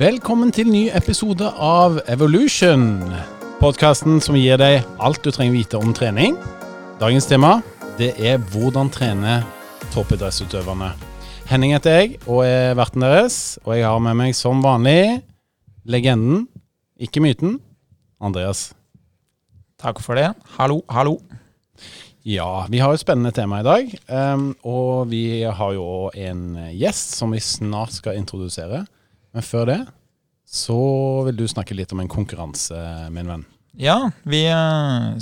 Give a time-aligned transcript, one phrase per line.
[0.00, 3.02] Velkommen til ny episode av Evolution.
[3.58, 6.38] Podkasten som gir deg alt du trenger vite om trening.
[6.96, 7.50] Dagens tema
[7.98, 9.34] det er hvordan trene
[9.92, 10.88] toppidrettsutøverne.
[11.50, 13.58] Henning heter jeg og er verten deres.
[13.66, 15.20] Og jeg har med meg som vanlig
[15.84, 16.46] legenden,
[16.96, 17.58] ikke myten,
[18.24, 18.70] Andreas.
[19.84, 20.30] Takk for det.
[20.54, 21.18] Hallo, hallo.
[22.24, 23.92] Ja, vi har et spennende tema i dag.
[24.08, 28.86] Um, og vi har jo en gjest som vi snart skal introdusere.
[29.34, 29.80] Men før det
[30.50, 30.76] så
[31.28, 32.76] vil du snakke litt om en konkurranse,
[33.14, 33.46] min venn.
[33.78, 34.42] Ja, vi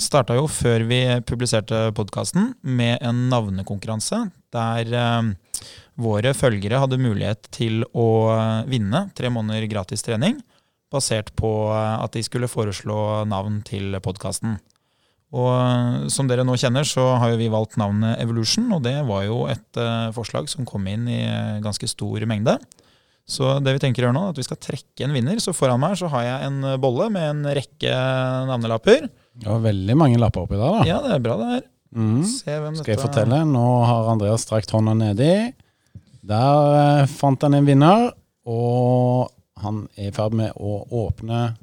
[0.00, 4.22] starta jo før vi publiserte podkasten med en navnekonkurranse
[4.54, 5.66] der eh,
[6.00, 8.32] våre følgere hadde mulighet til å
[8.70, 10.40] vinne tre måneder gratis trening
[10.88, 14.56] basert på at de skulle foreslå navn til podkasten.
[15.36, 18.96] Og eh, som dere nå kjenner, så har jo vi valgt navnet Evolution, og det
[19.04, 19.84] var jo et
[20.16, 21.20] forslag som kom inn i
[21.60, 22.56] ganske stor mengde.
[23.28, 25.40] Så det vi tenker å gjøre nå, er at vi skal trekke en vinner.
[25.44, 27.92] Så foran meg så har jeg en bolle med en rekke
[28.48, 29.08] navnelapper.
[29.38, 30.86] Det var veldig mange lapper oppi der, da.
[30.88, 31.66] Ja, det er bra, det her.
[31.94, 32.22] Mm.
[32.24, 33.42] Skal jeg fortelle?
[33.48, 35.32] Nå har Andreas strakt hånda nedi.
[36.28, 38.10] Der eh, fant han en vinner,
[38.48, 39.28] og
[39.62, 41.56] han er i ferd med å åpne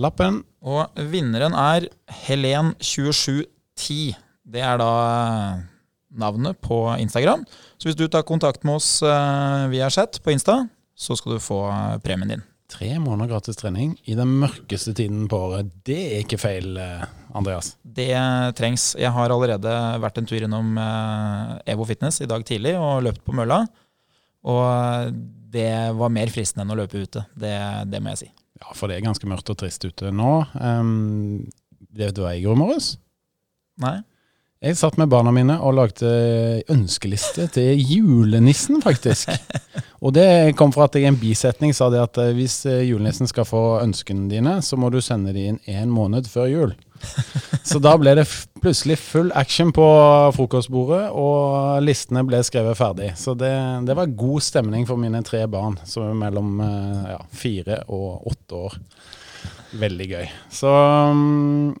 [0.00, 0.42] lappen.
[0.66, 1.88] Og vinneren er
[2.26, 4.16] Helen2710.
[4.46, 4.92] Det er da
[6.16, 7.44] navnet på Instagram.
[7.76, 10.64] Så hvis du tar kontakt med oss eh, via chat på Insta,
[10.96, 12.44] så skal du få eh, premien din.
[12.72, 15.68] Tre måneder gratis trening i den mørkeste tiden på året.
[15.86, 17.04] Det er ikke feil, eh,
[17.36, 17.74] Andreas?
[17.84, 18.10] Det
[18.58, 18.94] trengs.
[18.98, 23.22] Jeg har allerede vært en tur innom eh, Evo Fitness i dag tidlig og løpt
[23.26, 23.62] på mølla.
[24.46, 25.14] Og
[25.52, 27.22] det var mer fristende enn å løpe ute.
[27.38, 27.54] Det,
[27.90, 28.32] det må jeg si.
[28.62, 30.32] Ja, for det er ganske mørkt og trist ute nå.
[30.54, 31.46] Um,
[31.96, 32.90] vet du hva jeg gjorde i morges?
[33.82, 33.98] Nei.
[34.64, 36.08] Jeg satt med barna mine og lagde
[36.72, 39.28] ønskeliste til julenissen, faktisk.
[40.04, 42.86] Og det kom fra at jeg i en bisetning sa det at eh, hvis eh,
[42.88, 46.74] julenissen skal få ønskene dine, så må du sende de inn en måned før jul.
[47.68, 48.24] Så da ble det
[48.62, 49.86] plutselig full action på
[50.36, 53.12] frokostbordet, og listene ble skrevet ferdig.
[53.20, 53.52] Så det,
[53.88, 58.30] det var god stemning for mine tre barn, som er mellom eh, ja, fire og
[58.32, 58.78] åtte år.
[59.76, 60.30] Veldig gøy.
[60.54, 60.70] Så
[61.12, 61.74] mm,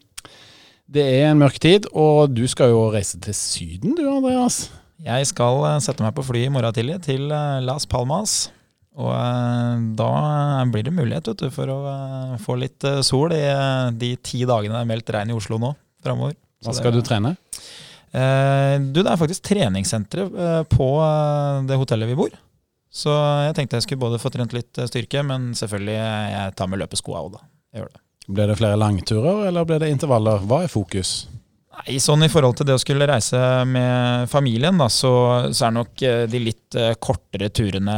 [0.86, 4.68] det er en mørk tid, og du skal jo reise til Syden du, Andreas?
[5.02, 8.46] Jeg skal eh, sette meg på fly i morgen tidlig til eh, Las Palmas.
[8.96, 10.12] Og eh, da
[10.72, 11.80] blir det mulighet du, for å
[12.42, 13.42] få litt sol i
[13.98, 15.74] de ti dagene det er meldt regn i Oslo nå
[16.06, 16.38] framover.
[16.64, 17.34] Hva skal det, du trene?
[18.14, 20.88] du, Det er faktisk treningssenteret på
[21.68, 22.32] det hotellet vi bor.
[22.88, 23.12] Så
[23.44, 27.26] jeg tenkte jeg skulle både få trent litt styrke, men selvfølgelig jeg tar med løpeskoa
[27.26, 27.44] òg, da.
[27.74, 28.05] Jeg gjør det.
[28.26, 30.42] Blir det flere langturer, eller blir det intervaller?
[30.46, 31.26] Hva er fokus?
[31.76, 33.38] Nei, sånn I forhold til det å skulle reise
[33.68, 35.12] med familien, da, så,
[35.52, 37.96] så, er nok eh, de litt eh, kortere turene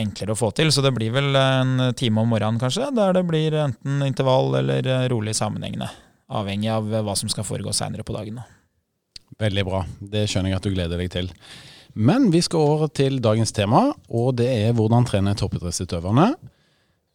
[0.00, 0.72] enklere å få til.
[0.74, 4.86] Så det blir vel en time om morgenen, kanskje, der det blir enten intervall eller
[4.86, 5.88] eh, rolig sammenhengende.
[6.30, 8.42] Avhengig av hva som skal foregå seinere på dagen.
[8.42, 8.48] Da.
[9.46, 9.84] Veldig bra.
[10.00, 11.30] Det skjønner jeg at du gleder deg til.
[11.94, 16.32] Men vi skal over til dagens tema, og det er hvordan trene toppidrettsutøverne.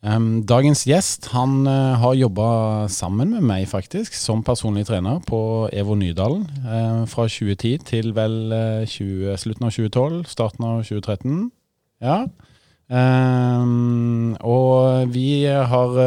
[0.05, 2.47] Um, dagens gjest han uh, har jobba
[2.93, 5.39] sammen med meg faktisk som personlig trener på
[5.73, 11.41] EVO Nydalen uh, fra 2010 til vel uh, 20, slutten av 2012, starten av 2013.
[12.05, 12.19] Ja.
[12.85, 15.97] Um, og vi har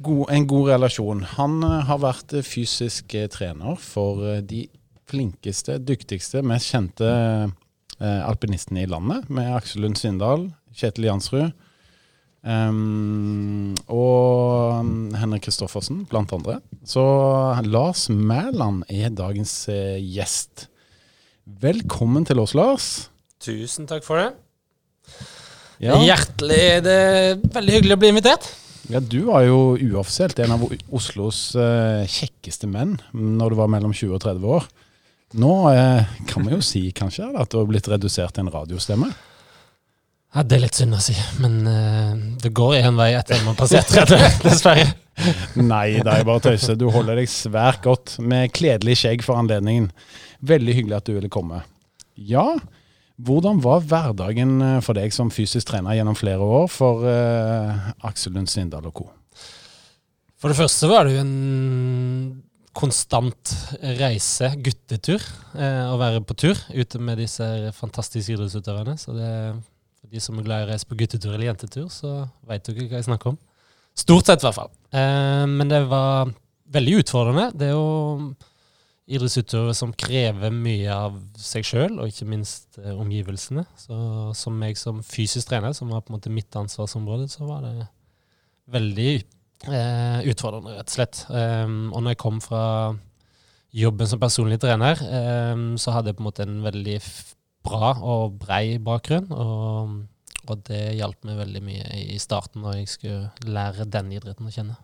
[0.00, 1.24] go en god relasjon.
[1.36, 4.70] Han har vært fysisk trener for de
[5.10, 7.10] flinkeste, dyktigste, mest kjente
[8.00, 11.50] alpinistene i landet, med Aksel Lund Svindal, Kjetil Jansrud.
[12.40, 14.80] Um, og
[15.20, 16.60] Henrik Kristoffersen, blant andre.
[16.88, 17.02] Så
[17.68, 20.68] Lars Mæland er dagens uh, gjest.
[21.60, 22.88] Velkommen til oss, Lars.
[23.44, 24.30] Tusen takk for det.
[25.80, 25.98] Ja.
[26.00, 26.64] Hjertelig.
[26.84, 28.50] Det er veldig hyggelig å bli invitert.
[28.90, 30.64] Ja, Du var jo uoffisielt en av
[30.96, 34.70] Oslos uh, kjekkeste menn når du var mellom 20 og 30 år.
[35.40, 39.12] Nå uh, kan vi jo si kanskje at du har blitt redusert til en radiostemme.
[40.30, 43.42] Ja, Det er litt synd å si, men uh, det går én vei etter at
[43.42, 44.86] man har passert 30, dessverre.
[45.58, 46.76] Nei, det er bare tøyse.
[46.78, 49.90] Du holder deg svært godt med kledelig skjegg for anledningen.
[50.46, 51.64] Veldig hyggelig at du ville komme.
[52.14, 52.46] Ja,
[53.20, 58.36] hvordan var hverdagen eh, for deg som fysisk trener gjennom flere år for uh, Aksel
[58.36, 59.08] Lund Svindal og co.?
[60.40, 62.38] For det første var det jo en
[62.78, 63.52] konstant
[63.98, 65.26] reise, guttetur,
[65.58, 67.44] uh, å være på tur ute med disse
[67.76, 68.96] fantastiske idrettsutøverne.
[69.00, 69.34] Så det
[70.08, 72.14] de som er glad i å reise på guttetur eller jentetur, så
[72.48, 73.40] veit dere hva jeg snakker om.
[73.98, 74.70] Stort sett, i hvert fall.
[74.96, 76.30] Eh, men det var
[76.72, 77.50] veldig utfordrende.
[77.58, 78.32] Det er jo
[79.10, 83.64] idrettsutøvere som krever mye av seg sjøl, og ikke minst eh, omgivelsene.
[83.80, 83.98] Så
[84.38, 87.74] som meg som fysisk trener, som var på en måte mitt ansvarsområde, så var det
[88.70, 91.24] veldig eh, utfordrende, rett og slett.
[91.28, 92.64] Um, og når jeg kom fra
[93.74, 95.02] jobben som personlig trener,
[95.54, 96.96] um, så hadde jeg på en måte en veldig
[97.66, 99.30] bra og brei bakgrunn.
[99.32, 99.96] Og,
[100.46, 104.54] og det hjalp meg veldig mye i starten når jeg skulle lære denne idretten å
[104.54, 104.78] kjenne.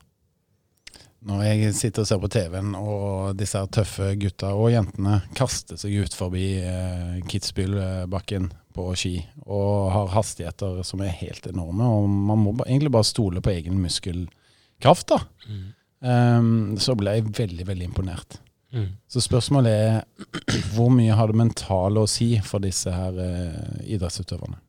[1.26, 5.96] Når jeg sitter og ser på TV-en, og disse tøffe gutta og jentene kaster seg
[6.05, 12.44] ut forbi eh, Kitzbühel-bakken på ski og har hastigheter som er helt enorme, og man
[12.44, 15.23] må egentlig bare stole på egen muskelkraft, da.
[15.49, 15.67] Mm.
[16.06, 18.38] Um, så ble jeg veldig, veldig imponert.
[18.76, 18.88] Mm.
[19.08, 24.61] Så spørsmålet er hvor mye har det mentale å si for disse her eh, idrettsutøverne?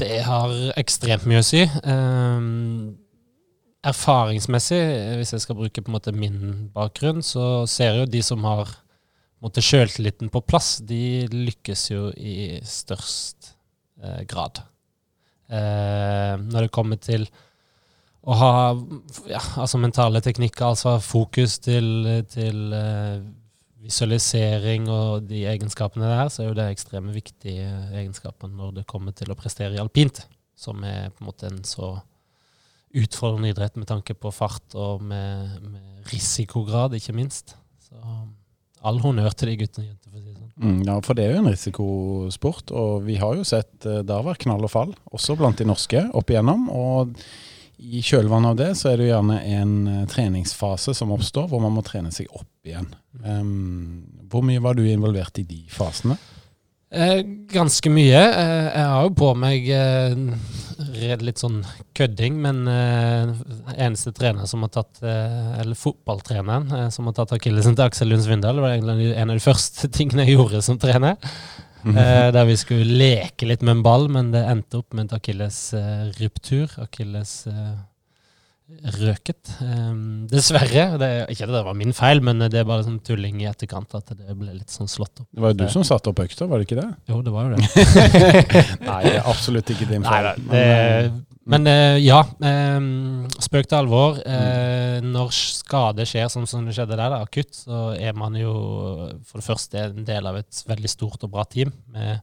[0.00, 1.64] Det har ekstremt mye å si.
[1.84, 2.98] Um,
[3.84, 4.80] erfaringsmessig,
[5.18, 8.46] hvis jeg skal bruke på en måte min bakgrunn, så ser jeg jo de som
[8.48, 8.70] har
[9.40, 13.54] måte sjøltilliten på plass, de lykkes jo i størst
[14.02, 14.62] eh, grad.
[15.50, 17.24] Eh, når det kommer til
[18.20, 18.54] å ha
[19.30, 23.22] ja, altså mentale teknikker, altså fokus til, til eh,
[23.80, 29.16] visualisering og de egenskapene der, så er jo det ekstremt viktige egenskapen når det kommer
[29.16, 30.26] til å prestere i alpint,
[30.58, 31.94] som er på en måte en så
[32.90, 37.54] utfordrende idrett med tanke på fart og med, med risikograd, ikke minst.
[37.80, 37.96] Så
[38.84, 40.10] all honnør til de guttene og jentene.
[40.10, 40.50] For, si det sånn.
[40.58, 44.26] mm, ja, for det er jo en risikosport, og vi har jo sett det har
[44.26, 46.68] vært knall og fall, også blant de norske opp igjennom.
[46.74, 47.16] og
[47.80, 51.62] i kjølvannet av det så er det jo gjerne en uh, treningsfase som oppstår, hvor
[51.64, 52.90] man må trene seg opp igjen.
[53.24, 56.18] Um, hvor mye var du involvert i de fasene?
[56.90, 57.20] Eh,
[57.52, 58.18] ganske mye.
[58.18, 61.60] Eh, jeg har jo på meg eh, litt sånn
[61.94, 63.30] kødding, men eh,
[63.76, 68.10] eneste trener som har tatt eh, Eller fotballtreneren eh, som har tatt akillesen til Aksel
[68.10, 71.14] Lund Svindal, var egentlig en av de første tingene jeg gjorde som trener.
[71.84, 72.32] -hmm.
[72.36, 76.78] der vi skulle leke litt med en ball, men det endte opp med et akilles-ruptur.
[76.82, 77.46] Akilles
[79.00, 79.50] røket.
[79.60, 80.84] Um, dessverre.
[81.00, 83.94] Det, ikke at det var min feil, men det er bare sånn tulling i etterkant
[83.98, 85.28] at det ble litt sånn slått opp.
[85.32, 86.88] Det var jo du som satte opp økta, var det ikke det?
[87.10, 87.66] Jo, det var jo det.
[88.90, 90.30] Nei, absolutt ikke din feil.
[90.30, 91.10] Nei, det,
[91.50, 94.20] men, uh, ja, um, spøk til alvor.
[94.22, 98.52] Uh, når skade skjer sånn som det skjedde der, da, akutt, så er man jo
[99.26, 101.72] for det første en del av et veldig stort og bra team.
[101.94, 102.20] med,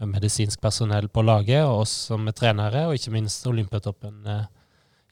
[0.00, 4.18] med medisinsk personell på laget, og oss som er trenere, og ikke minst Olympiatoppen.
[4.26, 4.42] Uh,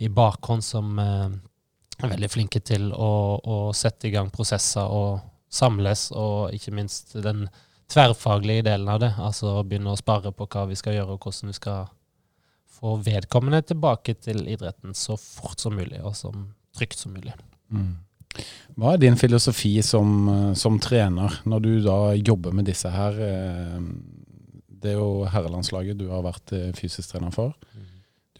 [0.01, 5.21] i bakhånd som er veldig flinke til å, å, sette i gang prosesser og
[5.53, 7.51] samles, og ikke minst den
[7.91, 9.11] tverrfaglige delen av det.
[9.21, 11.91] Altså begynne å spare på hva vi skal gjøre, og hvordan vi skal
[12.71, 16.33] få vedkommende tilbake til idretten så fort som mulig, og så
[16.77, 17.35] trygt som mulig.
[17.71, 17.99] Mm.
[18.79, 23.19] Hva er din filosofi som, eh, som, trener, når du da jobber med disse her?
[23.27, 23.81] Eh,
[24.81, 27.53] det er jo herrelandslaget du har vært fysisk trener for.
[27.77, 27.89] Mm.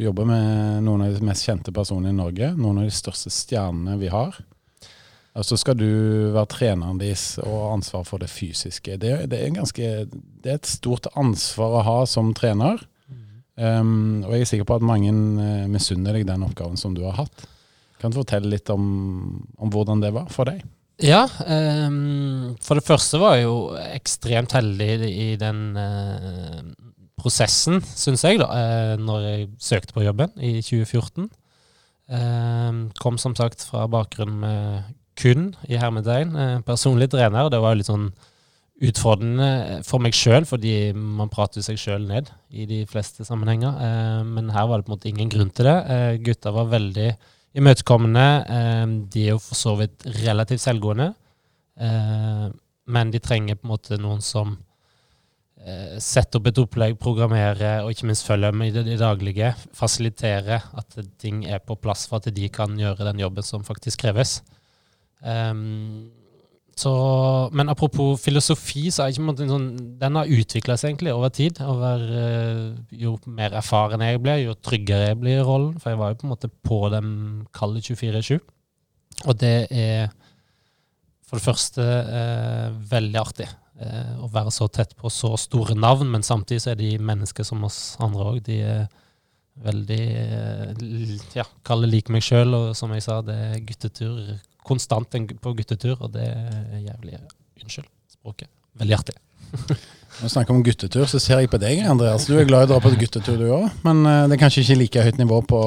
[0.01, 3.29] Du jobber med noen av de mest kjente personene i Norge, noen av de største
[3.29, 4.39] stjernene vi har.
[5.37, 5.91] Og så skal du
[6.35, 8.97] være treneren deres og ha ansvar for det fysiske.
[8.99, 12.83] Det, det, er ganske, det, er et stort ansvar å ha som trener.
[13.61, 17.03] Um, og jeg er sikker på at mange uh, misunner deg den oppgaven som du
[17.05, 17.45] har hatt.
[18.01, 18.85] Kan du fortelle litt om,
[19.61, 20.63] om hvordan det var for deg?
[21.01, 21.25] Ja.
[21.45, 23.59] Um, for det første var jeg jo
[23.91, 26.63] ekstremt heldig i den uh,
[27.21, 31.29] prosessen, syns jeg, da, uh, når jeg søkte på jobben i 2014.
[32.11, 36.33] Eh, kom som sagt fra bakgrunn med kun i hermetegn
[36.67, 37.47] personlig trener.
[37.53, 38.09] Det var jo litt sånn
[38.81, 43.77] utfordrende for meg sjøl, fordi man prater seg sjøl ned i de fleste sammenhenger.
[44.25, 45.77] Men her var det på en måte ingen grunn til det.
[46.25, 47.11] Gutta var veldig
[47.61, 48.27] imøtekommende.
[49.13, 51.11] De er jo for så vidt relativt selvgående,
[52.91, 54.57] men de trenger på en måte noen som
[56.01, 59.51] setter opp et opplegg, programmerer og ikke minst følger med i det, daglige.
[59.77, 64.07] Fasilitere at ting er på plass for at de kan gjøre den jobben som faktisk
[64.07, 64.39] kreves.
[66.79, 66.93] Så,
[67.57, 69.67] men apropos filosofi, så er ikke sånn,
[70.01, 71.61] den har utvikla seg egentlig over tid.
[71.65, 75.75] Over, uh, jo mer erfaren jeg ble, jo tryggere jeg blir i rollen.
[75.83, 77.13] For jeg var jo på en måte på den
[77.57, 78.39] kalde 24-7.
[79.29, 80.09] Og det er
[81.31, 86.09] for det første eh, veldig artig eh, å være så tett på så store navn,
[86.11, 88.41] men samtidig så er de mennesker som oss andre òg.
[88.49, 88.89] De er
[89.63, 94.19] veldig eh, ja, kalle lik meg sjøl, og som jeg sa, det er guttetur.
[94.71, 97.19] Konstant på guttetur, og det er jævlig
[97.61, 98.49] Unnskyld språket.
[98.81, 99.17] Veldig artig.
[100.21, 102.27] Når vi snakker om guttetur, så ser jeg på deg, Andreas.
[102.29, 103.69] Du er glad i å dra på guttetur, du òg.
[103.87, 105.61] Men uh, det er kanskje ikke like høyt nivå på,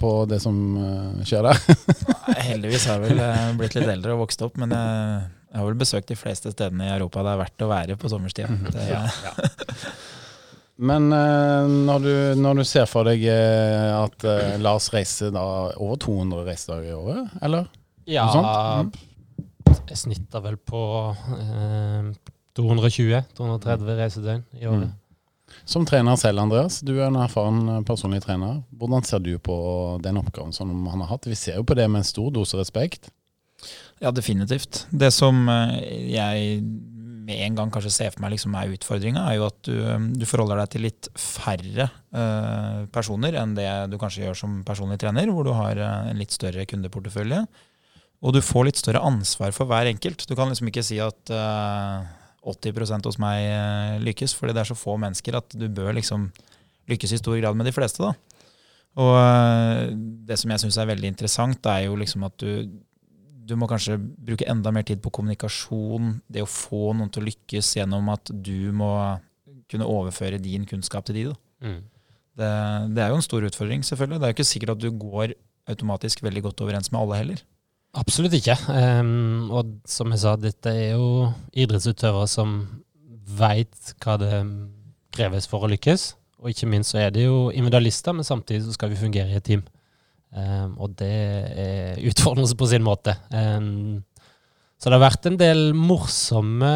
[0.00, 1.60] på det som uh, skjer der?
[2.48, 5.24] Heldigvis har jeg vel uh, blitt litt eldre og vokst opp, men jeg
[5.54, 8.08] Jeg har vel besøkt de fleste stedene i Europa det er verdt å være på
[8.10, 8.50] sommerstid.
[8.74, 8.86] Det,
[10.76, 15.44] Men eh, når, du, når du ser for deg eh, at eh, Lars reiser da
[15.78, 17.68] over 200 reisedager i året, eller?
[18.10, 18.26] Ja,
[18.84, 18.90] mm.
[19.88, 20.82] jeg snitta vel på
[21.38, 22.10] eh,
[22.58, 24.92] 220-230 reisedøgn i året.
[24.92, 25.00] Mm.
[25.68, 26.80] Som trener selv, Andreas.
[26.84, 28.62] Du er en erfaren eh, personlig trener.
[28.76, 29.56] Hvordan ser du på
[30.04, 31.28] den oppgaven som han har hatt?
[31.30, 33.10] Vi ser jo på det med en stor dose respekt.
[34.02, 34.84] Ja, definitivt.
[34.90, 35.78] Det som eh,
[36.12, 36.60] jeg
[37.24, 40.08] med en gang kanskje ser for meg liksom er utfordringa, er jo at du, eh,
[40.12, 45.00] du, forholder deg til litt færre uh, personer enn det du kanskje gjør som personlig
[45.02, 47.44] trener, hvor du har uh, en litt større kundeportefølje.
[48.24, 50.24] Og du får litt større ansvar for hver enkelt.
[50.24, 52.06] Du kan liksom ikke si at uh,
[52.48, 56.30] 80% hos meg lykkes, fordi det er så få mennesker at du bør liksom
[56.88, 58.00] lykkes i stor grad med de fleste.
[58.00, 58.14] da.
[59.00, 59.92] Og
[60.24, 62.80] det som jeg syns er veldig interessant, er jo liksom at du
[63.44, 67.26] du må kanskje bruke enda mer tid på kommunikasjon, det å få noen til å
[67.28, 68.90] lykkes gjennom at du må
[69.70, 71.24] kunne overføre din kunnskap til de.
[71.64, 71.80] Mm.
[72.34, 72.50] Det,
[72.96, 74.20] det, er jo en stor utfordring, selvfølgelig.
[74.20, 75.34] Det er jo ikke sikkert at du går
[75.70, 77.44] automatisk veldig godt overens med alle heller.
[77.94, 78.56] Absolutt ikke.
[78.68, 82.56] Um, og som jeg sa, dette er jo idrettsutøvere som
[83.38, 84.32] veit hva det
[85.14, 86.08] kreves for å lykkes.
[86.42, 89.38] Og ikke minst så er det jo individualister, men samtidig så skal vi fungere i
[89.38, 89.62] et team.
[90.34, 91.14] Um, og det
[91.62, 93.14] er utfordrende på sin måte.
[93.30, 94.02] Um,
[94.74, 96.70] så det har vært en del morsomme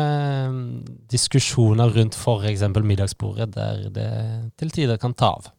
[1.11, 2.63] diskusjoner rundt f.eks.
[2.79, 4.11] middagsbordet, der det
[4.57, 5.51] til tider kan ta av.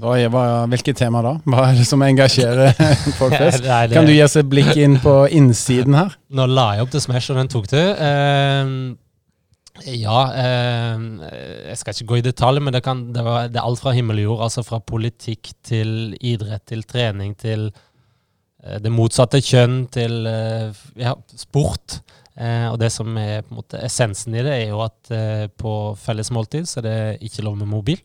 [0.00, 1.34] Hva er, hva, hvilke tema da?
[1.44, 2.72] Hva er det som engasjerer
[3.18, 3.66] folk flest?
[3.92, 6.14] Kan du gi oss et blikk inn på innsiden her?
[6.32, 7.76] Nå la jeg opp til Smash, og den tok du.
[7.76, 8.64] Uh,
[9.84, 11.04] ja, uh,
[11.68, 13.92] jeg skal ikke gå i detalj, men det, kan, det, var, det, er alt fra
[13.96, 14.44] himmel og jord.
[14.48, 20.24] Altså fra politikk til idrett til trening til uh, det motsatte kjønn til
[20.96, 22.00] ja, sport.
[22.32, 25.10] Og det som er på en måte essensen i det, er jo at
[25.60, 26.94] på felles måltid så er det
[27.28, 28.00] ikke lov med mobil.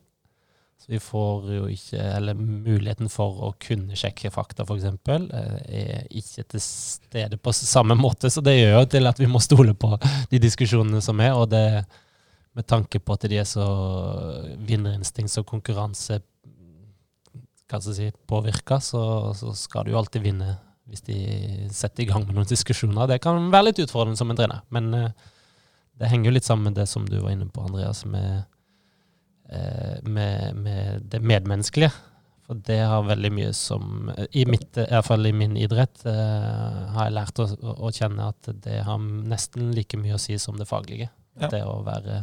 [0.88, 6.46] Vi får jo ikke, eller muligheten for å kunne sjekke fakta, f.eks., eh, er ikke
[6.53, 8.32] til stede på samme måte.
[8.32, 9.98] Så det gjør jo til at vi må stole på
[10.32, 11.36] de diskusjonene som er.
[11.36, 11.84] Og det
[12.56, 13.67] med tanke på at de er så
[14.63, 16.22] vinnerinstinkts- og konkurranse
[17.67, 19.01] hva skal si, påvirka, så,
[19.36, 20.53] så, skal du jo alltid vinne
[20.88, 21.17] hvis de
[21.75, 23.10] setter i gang med noen diskusjoner.
[23.12, 25.10] Det kan være litt utfordrende som en trener, men uh,
[26.00, 28.57] det henger jo litt sammen med det som du var inne på, Andreas, med Eh,
[29.48, 31.94] med, med, det medmenneskelige.
[32.48, 37.16] For det har veldig mye som I mitt, Iallfall i min idrett eh, har jeg
[37.18, 41.10] lært å, å, kjenne at det har nesten like mye å si som det faglige.
[41.42, 41.50] Ja.
[41.51, 42.22] Det å være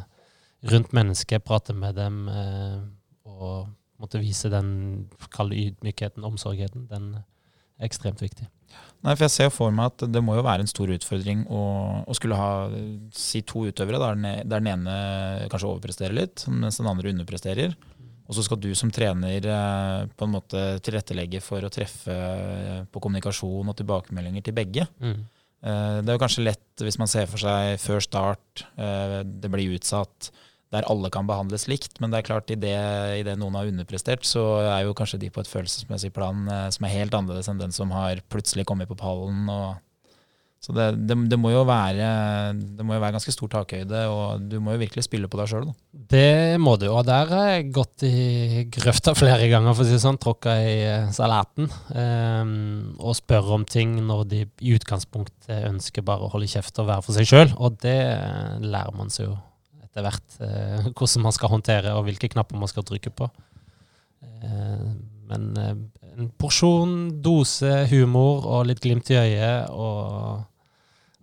[0.73, 2.79] rundt mennesket, prate med dem eh,
[3.29, 3.69] og
[4.01, 4.71] måtte vise den
[5.35, 7.13] kalde ydmykheten, omsorgheten, den
[7.83, 8.47] ekstremt viktig.
[9.05, 11.63] Nei, for Jeg ser for meg at det må jo være en stor utfordring å,
[12.09, 12.53] å skulle ha
[13.15, 14.95] si to utøvere, der den, der den ene
[15.53, 17.77] kanskje overpresterer litt, mens den andre underpresterer.
[18.25, 22.15] Og så skal du som trener eh, på en måte tilrettelegge for å treffe
[22.89, 24.87] på kommunikasjon og tilbakemeldinger til begge.
[24.97, 25.19] Mm.
[25.65, 29.53] Eh, det er jo kanskje lett hvis man ser for seg før start, eh, det
[29.53, 30.33] blir utsatt
[30.75, 32.01] der alle kan behandles likt.
[32.03, 35.45] Men det er klart, i det, noen har underprestert, så er jo kanskje de på
[35.45, 38.99] et følelsesmessig plan eh, som er helt annerledes enn den som har plutselig kommet på
[38.99, 39.47] pallen.
[39.53, 39.77] Og,
[40.65, 42.09] så det, det, det, må jo være,
[42.57, 45.51] det må jo være ganske stor takhøyde, og du må jo virkelig spille på deg
[45.51, 45.69] sjøl.
[45.93, 49.97] Det må du, og der har jeg gått i grøfta flere ganger, for å si
[49.99, 50.21] det sånn.
[50.25, 51.69] Tråkka i eh, salaten.
[51.93, 56.89] Um, og spør om ting når de i utgangspunktet ønsker bare å holde kjeft og
[56.91, 57.59] være for seg sjøl.
[57.61, 57.99] Og det
[58.65, 59.37] lærer man seg jo
[59.95, 63.29] etter hvert eh, hvordan man skal håndtere og hvilke knapper man skal trykke på.
[64.43, 64.89] Eh,
[65.31, 65.77] men eh,
[66.19, 70.43] en porsjon, dose, humor og litt glimt i øyet, og,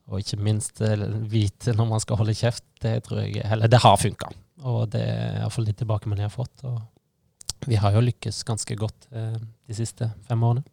[0.07, 3.83] og ikke minst eh, vite når man skal holde kjeft, det tror jeg Eller det
[3.83, 4.31] har funka.
[4.63, 6.63] Og det er iallfall de tilbakemeldingene jeg har fått.
[6.69, 9.35] Og vi har jo lykkes ganske godt eh,
[9.67, 10.63] de siste fem årene.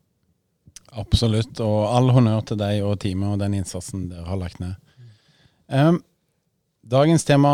[0.98, 4.78] Absolutt, og all honnør til deg og teamet og den innsatsen dere har lagt ned.
[5.68, 5.98] Um,
[6.88, 7.50] Dagens tema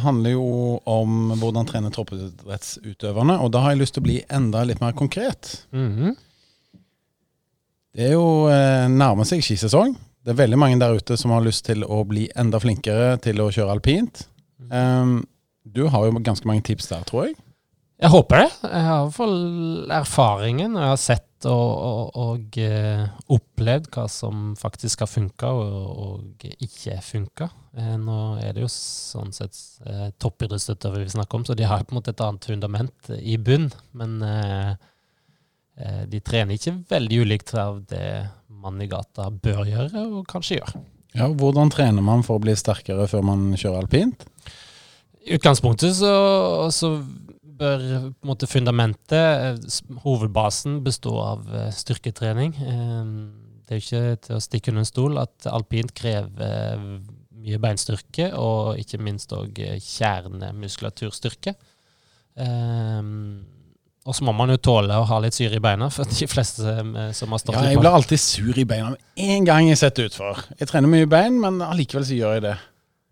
[0.00, 4.62] handler jo om hvordan trene toppidrettsutøverne, og da har jeg lyst til å bli enda
[4.64, 5.66] litt mer konkret.
[5.76, 6.14] Mm -hmm.
[7.92, 9.96] Det er jo eh, nærmer seg skisesong.
[10.24, 13.40] Det er veldig mange der ute som har lyst til å bli enda flinkere til
[13.40, 14.28] å kjøre alpint.
[14.70, 15.26] Um,
[15.64, 17.36] du har jo ganske mange tips der, tror jeg.
[17.98, 18.50] Jeg håper det.
[18.62, 19.38] Jeg har i hvert fall
[19.90, 25.50] erfaringen, og jeg har sett og, og, og uh, opplevd hva som faktisk har funka
[25.54, 27.48] og, og, ikke funka.
[27.78, 31.84] Uh, nå er det jo sånn sett uh, toppidrettsutøvere vi snakker om, så de har
[31.86, 33.68] på en måte et annet fundament i bunn.
[33.98, 34.18] Men
[36.10, 40.72] de trener ikke veldig ulikt av det man i gata bør gjøre, og kanskje gjør.
[41.18, 44.26] Ja, Hvordan trener man for å bli sterkere før man kjører alpint?
[45.22, 46.10] I utgangspunktet så,
[46.74, 46.96] så
[47.58, 52.54] bør på en måte fundamentet, eh, hovedbasen, bestå av eh, styrketrening.
[52.56, 53.04] Eh,
[53.68, 56.78] Det er jo ikke til å stikke under en stol at alpint krever
[57.36, 59.52] mye beinstyrke, og ikke minst òg
[59.84, 61.52] kjernemuskulaturstyrke.
[64.08, 66.64] Og så må man jo tåle å ha litt syre i beina, for de fleste
[67.18, 69.04] som har stått Ja, jeg blir alltid sur i beina med
[69.36, 70.40] en gang jeg setter utfor.
[70.56, 72.56] Jeg trener mye bein, men allikevel så gjør jeg det.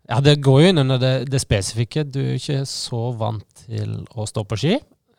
[0.07, 2.05] Ja, det går jo inn under det, det spesifikke.
[2.07, 4.77] Du er jo ikke så vant til å stå på ski.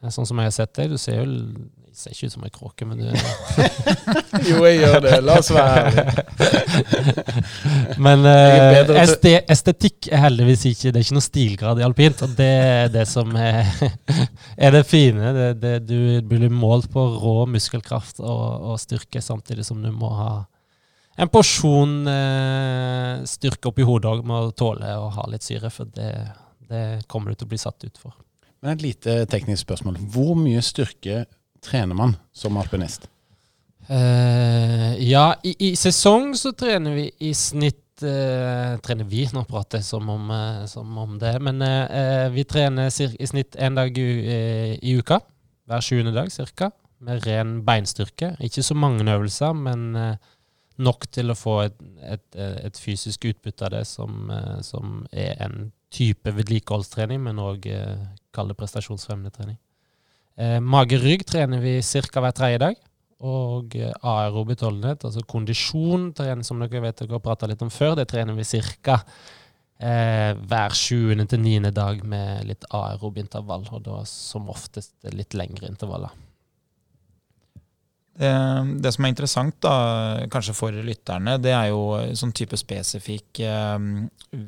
[0.09, 0.95] Sånn som jeg har sett deg.
[0.95, 1.27] Du ser jo
[1.99, 3.07] jeg ser ikke ut som ei kråke, men du
[4.49, 5.17] Jo, jeg gjør det.
[5.27, 6.13] La oss være ærlige.
[8.07, 12.23] Men uh, eh, este, estetikk er heldigvis ikke Det er ikke noe stilgrad i alpint.
[12.23, 13.67] Og det er det som er,
[14.69, 15.33] er det fine.
[15.35, 20.13] Det, det, du blir målt på rå muskelkraft og, og styrke, samtidig som du må
[20.21, 20.31] ha
[21.19, 25.71] en porsjon eh, styrke oppi hodet òg, med å tåle å ha litt syre.
[25.75, 26.13] For det,
[26.71, 28.15] det kommer du til å bli satt ut for.
[28.63, 30.01] Men et lite teknisk spørsmål.
[30.13, 31.25] Hvor mye styrke
[31.65, 33.09] trener man som alpinist?
[33.89, 39.81] Eh, ja, i, i sesong så trener vi i snitt eh, Trener vi, nå prater
[39.81, 43.79] jeg som om, eh, som om det, men eh, eh, vi trener i snitt én
[43.79, 44.11] dag i,
[44.83, 45.23] i uka.
[45.69, 46.71] Hver sjuende dag ca.
[47.01, 48.35] Med ren beinstyrke.
[48.45, 49.93] Ikke så mange øvelser, men
[50.79, 55.35] nok til å få et, et, et fysisk utbytte av det som, eh, som er
[55.45, 58.05] en type vedlikeholdstrening, men òg eh,
[58.35, 59.59] kall det prestasjonsfremmende trening.
[60.39, 62.23] Eh, Mage-rygg trener vi ca.
[62.23, 62.79] hver tredje dag.
[63.19, 67.73] Og eh, aerob utholdenhet, altså kondisjon, trening som dere vet dere har prata litt om
[67.73, 69.01] før, det trener vi ca.
[69.79, 75.35] Eh, hver sjuende til niende dag med litt aerob intervall, og da som oftest litt
[75.39, 76.15] lengre intervaller.
[78.19, 78.31] Det,
[78.83, 79.75] det som er interessant, da,
[80.33, 81.83] kanskje for lytterne, det er jo
[82.19, 83.77] sånn type spesifikk eh,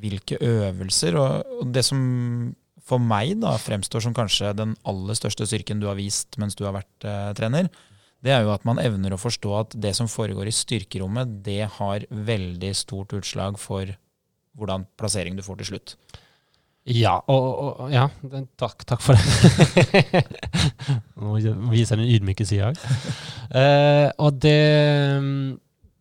[0.02, 1.18] hvilke øvelser.
[1.20, 2.00] Og det som
[2.90, 6.64] for meg da fremstår som kanskje den aller største styrken du har vist mens du
[6.66, 7.70] har vært eh, trener,
[8.20, 11.62] det er jo at man evner å forstå at det som foregår i styrkerommet, det
[11.78, 13.94] har veldig stort utslag for
[14.58, 15.94] hvordan plassering du får til slutt.
[16.88, 17.48] Ja, og,
[17.84, 18.06] og ja,
[18.58, 20.22] takk, takk for det.
[21.20, 22.80] Må jeg den ydmyke sida òg.
[23.52, 24.62] Eh, og det
[25.20, 25.58] mm,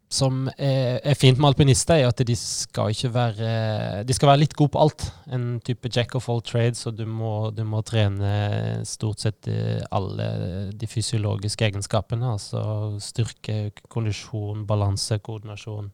[0.10, 3.50] som er, er fint med alpinister, er at de skal ikke være
[4.08, 5.06] De skal være litt gode på alt.
[5.30, 9.84] En type jack of all trades, og du må, du må trene stort sett eh,
[9.92, 12.34] alle de fysiologiske egenskapene.
[12.40, 12.64] Altså
[13.04, 15.92] styrke, kondisjon, balanse, koordinasjon.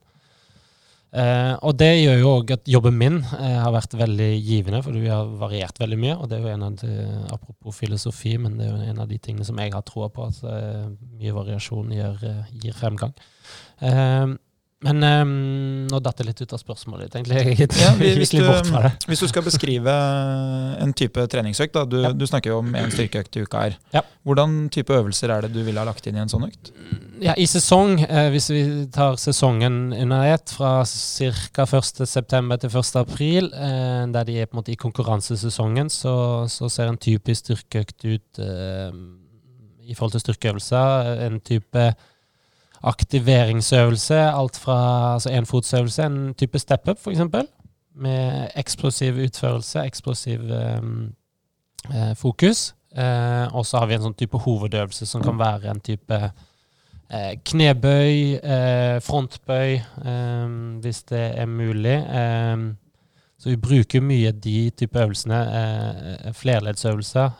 [1.16, 4.98] Eh, og det gjør jo òg at jobben min eh, har vært veldig givende, for
[5.00, 6.16] vi har variert veldig mye.
[6.20, 6.96] Og det er jo en av de,
[7.32, 10.28] apropos filosofi, men det er jo en av de tingene som jeg har troa på,
[10.28, 10.90] at eh,
[11.22, 12.28] mye variasjon gir,
[12.64, 13.16] gir fremgang.
[14.84, 17.56] Eh, men um, nå datt jeg litt ut av spørsmålet ditt, egentlig.
[17.80, 18.92] Ja, hvis du- det.
[19.08, 19.94] Hvis du skal beskrive
[20.84, 22.12] en type treningsøkt, da, du, Ja.
[22.12, 23.78] du snakker jo om en styrkeøkt i uka her.
[23.94, 24.02] Ja.
[24.26, 26.72] Hvordan type øvelser er det du ville ha lagt inn i en sånn økt?
[27.24, 31.66] Ja, I sesong, eh, hvis vi tar sesongen under ett, fra ca.
[31.66, 32.60] 1.9.
[32.60, 36.98] til 1.4, eh, der de er på en måte i konkurransesesongen, så, så ser en
[37.00, 38.92] typisk styrkeøkt ut eh,
[39.88, 41.24] i forhold til styrkeøvelser.
[41.30, 41.96] En type
[42.84, 44.80] aktiveringsøvelse, alt fra
[45.14, 47.22] altså enfotsøvelse, en type step-up f.eks.,
[47.96, 50.82] med eksplosiv utførelse, eksplosiv eh,
[51.94, 52.74] eh, fokus.
[52.96, 57.34] Eh, og så har vi en sånn type hovedøvelse som kan være en type eh,
[57.48, 59.78] knebøy, eh, frontbøy,
[60.12, 61.96] eh, hvis det er mulig.
[62.04, 62.66] Eh,
[63.40, 65.40] så vi bruker mye de type øvelsene.
[65.62, 67.40] Eh, flerleddsøvelser,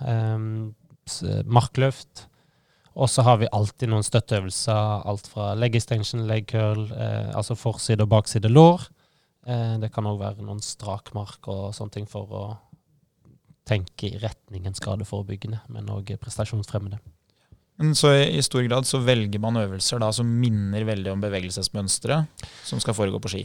[1.46, 2.28] markløft.
[2.96, 7.58] Og så har vi alltid noen støtteøvelser, alt fra leg extension, leg curl, eh, altså
[7.60, 8.86] forside og bakside lår.
[9.48, 12.46] Eh, det kan òg være noen strakmark og sånne ting for å
[13.68, 17.02] tenke i retningen skadeforebyggende, men òg prestasjonsfremmende.
[17.98, 22.22] Så i, stor grad så velger man øvelser da som minner veldig om bevegelsesmønstre
[22.64, 23.42] som skal foregå på ski.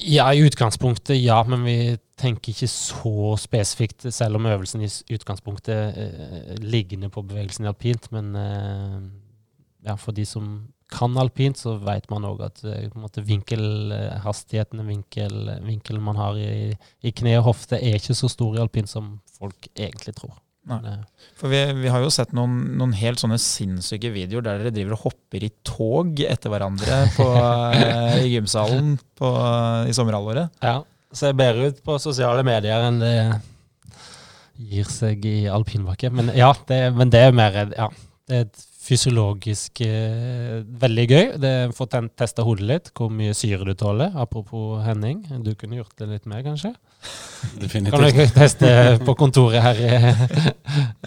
[0.00, 1.76] Ja, i utgangspunktet ja, men vi
[2.20, 8.08] tenker ikke så spesifikt, selv om øvelsen i utgangspunktet eh, liggende på bevegelsen i alpint.
[8.14, 9.00] Men eh,
[9.84, 10.50] ja, for de som
[10.90, 16.72] kan alpint, så vet man òg at eh, måte vinkelhastighetene, vinkel, vinkelen man har i,
[17.04, 20.38] i kne og hofte, er ikke så stor i alpint som folk egentlig tror.
[20.70, 20.94] Nei.
[21.40, 24.96] For vi, vi har jo sett noen, noen helt sånne sinnssyke videoer der dere driver
[24.96, 27.26] og hopper i tog etter hverandre på,
[27.80, 29.30] eh, i gymsalen på,
[29.90, 30.52] i sommerhalvåret.
[30.62, 30.80] Ja,
[31.16, 33.14] ser bedre ut på sosiale medier enn det
[34.60, 36.10] gir seg i alpinbakke.
[36.12, 37.88] Men ja, det, men det er mer Ja,
[38.28, 41.26] det er fysiologisk eh, veldig gøy.
[41.40, 41.52] Det
[41.92, 44.12] ten- testa hodet litt, hvor mye syre du tåler.
[44.18, 46.74] Apropos Henning, du kunne gjort det litt mer, kanskje?
[47.40, 48.68] Kan du teste
[49.00, 50.18] på kontoret her eh,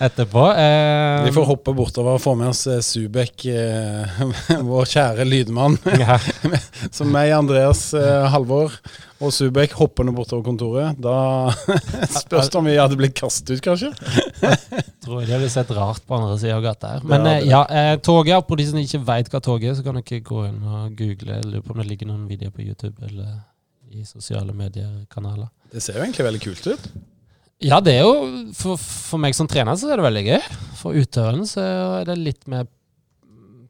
[0.02, 0.46] etterpå?
[0.58, 4.24] Eh, Vi får hoppe bortover og få med oss eh, Subek, eh,
[4.70, 5.78] vår kjære lydmann.
[6.02, 6.18] ja,
[6.98, 8.74] Som meg, Andreas, eh, Halvor
[9.24, 10.98] og Subek hoppende bortover kontoret.
[11.00, 11.54] Da
[12.24, 13.94] spørs det om vi hadde blitt kastet ut, kanskje.
[15.06, 17.08] tror jeg det hadde sett rart på andre sida av gata her.
[17.14, 19.86] Men Ja, eh, ja, eh, toget, for de som ikke veit hva toget er, så
[19.86, 21.40] kan dere gå inn og google.
[21.46, 23.42] Lurer på om det ligger noen videoer på YouTube eller
[23.96, 25.50] i sosiale medier-kanaler.
[25.74, 26.88] Det ser jo egentlig veldig kult ut.
[27.64, 30.48] Ja, det er jo for, for meg som trener så er det veldig gøy.
[30.80, 31.64] For utøveren så
[32.02, 32.68] er det litt mer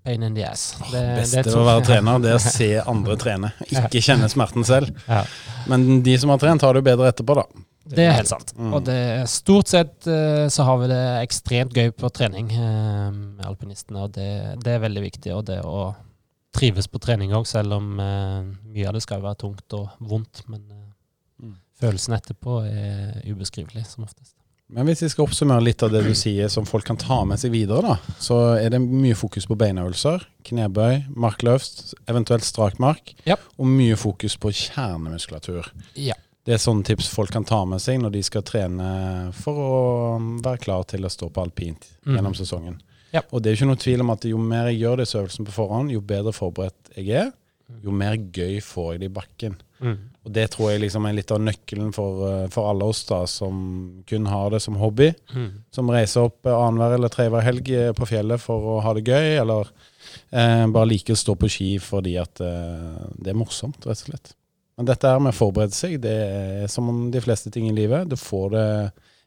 [0.04, 0.74] pain in the ass.
[0.92, 3.54] Det, Beste ved å være trener, det er å se andre trene.
[3.70, 4.90] Ikke kjenne smerten selv.
[5.08, 5.24] Ja.
[5.72, 7.46] Men de som har trent, har det jo bedre etterpå, da.
[7.94, 8.54] Det er helt sant.
[8.56, 8.72] Mm.
[8.78, 9.00] Og det,
[9.32, 14.16] stort sett eh, så har vi det ekstremt gøy på trening eh, med alpinistene, og
[14.16, 14.30] det,
[14.64, 15.34] det er veldig viktig.
[15.36, 15.92] Og det å
[16.54, 20.44] trives på trening òg, selv om eh, mye av det skal være tungt og vondt.
[20.48, 20.80] Men eh,
[21.44, 21.56] Mm.
[21.82, 24.36] følelsen etterpå er ubeskrivelig, som oftest.
[24.70, 27.38] Men hvis vi skal oppsummere litt av det du sier som folk kan ta med
[27.42, 33.14] seg videre, da, så er det mye fokus på beinøvelser, knebøy, markløft, eventuelt strak mark,
[33.26, 33.36] Ja.
[33.58, 35.68] og mye fokus på kjernemuskulatur.
[35.96, 36.14] Ja.
[36.46, 40.42] Det er sånne tips folk kan ta med seg når de skal trene for å
[40.44, 42.16] være klar til å stå på alpint Mhm.
[42.18, 42.80] gjennom sesongen.
[43.14, 43.22] Ja.
[43.30, 45.48] Og det er jo ikke noe tvil om at jo mer jeg gjør disse øvelsene
[45.48, 47.32] på forhånd, jo bedre forberedt jeg er,
[47.84, 49.56] jo mer gøy får jeg det i bakken.
[49.84, 49.96] Mm.
[50.24, 53.24] Og det tror jeg liksom er litt av nøkkelen for, eh, for alle oss da,
[53.28, 55.10] som kun har det som hobby.
[55.34, 55.50] Mm.
[55.76, 59.04] Som reiser opp eh, annenhver eller tredje helg eh, på fjellet for å ha det
[59.10, 59.72] gøy, eller
[60.32, 64.14] eh, bare liker å stå på ski fordi at eh, det er morsomt, rett og
[64.14, 64.34] slett.
[64.80, 67.76] Men dette her med å forberede seg, det er som om de fleste ting i
[67.76, 68.08] livet.
[68.10, 68.68] Du får det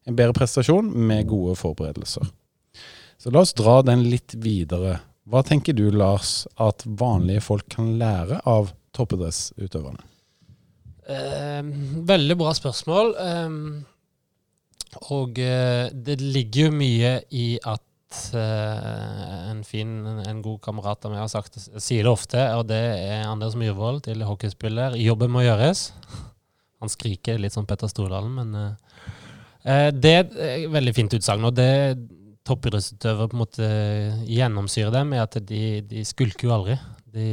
[0.07, 2.27] en bedre prestasjon med gode forberedelser.
[3.27, 5.01] Så la oss dra den litt videre.
[5.27, 9.99] Hva tenker du, Lars, at vanlige folk kan lære av toppidrettsutøverne?
[11.11, 11.73] Eh,
[12.07, 13.11] veldig bra spørsmål.
[13.25, 13.57] Eh,
[15.11, 21.17] og eh, det ligger jo mye i at eh, en fin, en god kamerat av
[21.17, 24.95] meg har sagt sier det ofte, og det er Anders Myhrvold, til hockeyspiller.
[25.03, 25.89] Jobben må gjøres.
[26.79, 29.01] Han skriker litt som Petter Stordalen, men eh,
[29.67, 31.51] eh, det er et veldig fint utsagn.
[31.51, 31.73] Og det
[32.47, 33.71] toppidrettsutøvere på en måte
[34.29, 36.77] gjennomsyrer dem, er at de, de skulker jo aldri.
[37.17, 37.29] De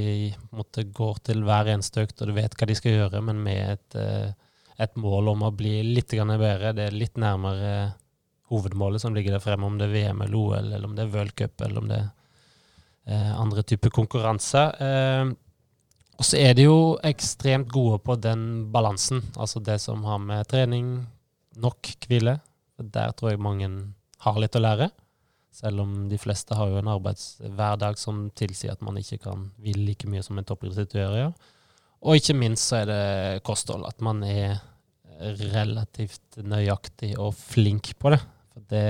[0.56, 3.76] måtte gå til hver eneste økt, og du vet hva de skal gjøre, men med
[3.76, 4.32] et, eh,
[4.84, 6.73] et mål om å bli litt bedre.
[6.73, 7.93] Det er litt nærmere
[8.54, 11.13] hovedmålet som ligger der fremme, om det er VM eller OL, eller om det er
[11.13, 12.12] World Cup, eller om det er
[13.06, 14.78] eh, andre typer konkurranser.
[14.88, 15.34] Eh,
[16.13, 20.47] og så er de jo ekstremt gode på den balansen, altså det som har med
[20.47, 20.95] trening,
[21.60, 22.38] nok hvile.
[22.78, 23.69] Der tror jeg mange
[24.23, 24.89] har litt å lære.
[25.54, 29.84] Selv om de fleste har jo en arbeidshverdag som tilsier at man ikke kan vil
[29.86, 31.34] like mye som en toppidrettsutøver gjør.
[32.04, 33.86] Og ikke minst så er det kosthold.
[33.88, 34.58] At man er
[35.54, 38.20] relativt nøyaktig og flink på det.
[38.54, 38.88] For det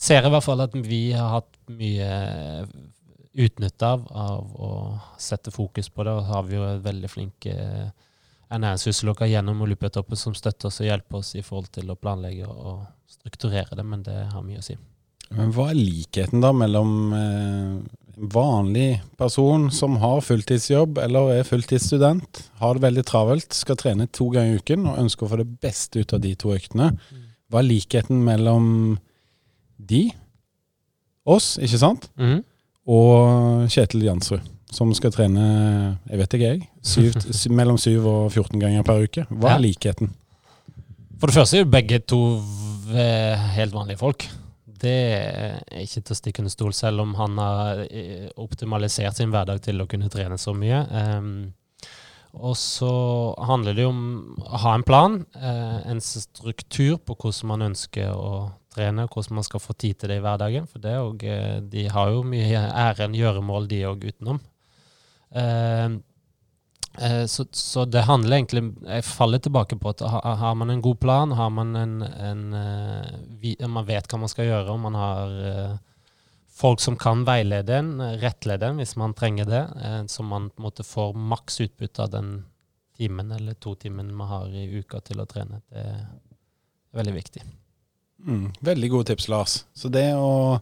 [0.00, 2.08] ser jeg i hvert fall at vi har hatt mye
[3.32, 4.70] utnytte av, av å
[5.20, 6.16] sette fokus på det.
[6.16, 7.58] Og har vi jo veldig flinke
[8.52, 12.82] ernæringsfysiologer gjennom Olympiatoppen som støtter oss og hjelper oss i forhold til å planlegge og
[13.08, 14.76] strukturere det, men det har mye å si.
[15.36, 21.48] Men hva er likheten da mellom eh, en vanlig person som har fulltidsjobb eller er
[21.48, 25.40] fulltidsstudent, har det veldig travelt, skal trene to ganger i uken og ønsker å få
[25.40, 26.92] det beste ut av de to øktene?
[27.50, 28.66] Hva er likheten mellom
[29.82, 30.06] de,
[31.28, 32.40] oss, ikke sant, mm.
[32.92, 35.46] og Kjetil Jansrud, som skal trene,
[36.08, 37.16] jeg vet ikke jeg, syv,
[37.58, 39.26] mellom 7 og 14 ganger per uke?
[39.32, 40.12] Hva er likheten?
[41.18, 42.22] For det første er jo begge to
[42.92, 44.26] helt vanlige folk.
[44.82, 49.30] Det er ikke til å stikke under stol, selv om han har eh, optimalisert sin
[49.34, 50.80] hverdag til å kunne trene så mye.
[50.98, 51.36] Ehm,
[52.32, 52.90] og så
[53.46, 54.00] handler det om
[54.42, 59.38] å ha en plan, eh, en struktur på hvordan man ønsker å trene, og hvordan
[59.38, 60.66] man skal få tid til det i hverdagen.
[60.66, 64.40] For det jo, eh, de har jo mye æren gjøremål, de òg, utenom.
[66.98, 71.00] Eh, Så, så det handler egentlig Jeg faller tilbake på at har man en god
[71.00, 75.38] plan, har man en, en eh, Man vet hva man skal gjøre, og man har
[75.48, 75.78] eh,
[76.52, 79.62] folk som kan veilede en, rettlede en hvis man trenger det,
[80.12, 82.28] så man på en måte får maks utbytte av den
[83.00, 85.62] timen eller to timen man har i uka til å trene.
[85.72, 86.04] Det er
[87.00, 87.42] veldig viktig.
[88.28, 89.56] Mm, veldig gode tips, Lars.
[89.74, 90.60] Så det å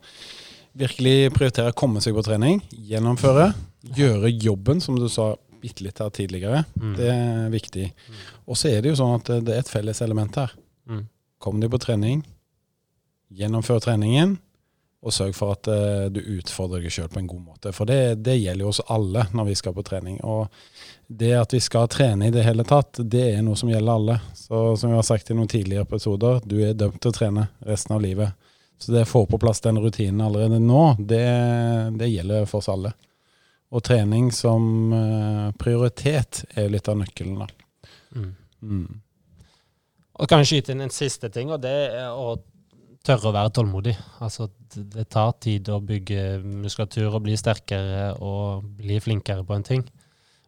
[0.78, 3.50] virkelig prioritere å komme seg på trening, gjennomføre,
[3.98, 6.96] gjøre jobben, som du sa bitte litt her tidligere, Mm.
[6.96, 7.92] det er viktig.
[8.48, 10.52] Og så er det jo sånn at det er et felles element her.
[10.88, 11.06] Mm.
[11.40, 12.22] Kom deg på trening,
[13.32, 14.38] gjennomfør treningen,
[15.02, 17.70] Og sørg for at eh, du utfordrer deg sjøl på en god måte.
[17.72, 20.18] For det, det gjelder jo oss alle når vi skal på trening.
[20.28, 20.50] Og
[21.08, 24.18] det at vi skal trene i det hele tatt, det er noe som gjelder alle.
[24.36, 27.46] Så som vi har sagt i noen tidligere episoder, du er dømt til å trene
[27.64, 28.36] resten av livet.
[28.76, 31.24] Så det å få på plass den rutinen allerede nå, det,
[31.96, 32.92] det gjelder for oss alle.
[33.70, 37.90] Og trening som eh, prioritet er litt av nøkkelen, da.
[38.16, 38.30] Mm.
[38.60, 39.00] Mm.
[40.20, 42.34] Og kan jeg skyte inn en siste ting, og det er å
[43.06, 43.94] tørre å være tålmodig.
[44.24, 49.56] Altså, det, det tar tid å bygge muskulatur og bli sterkere og bli flinkere på
[49.56, 49.86] en ting.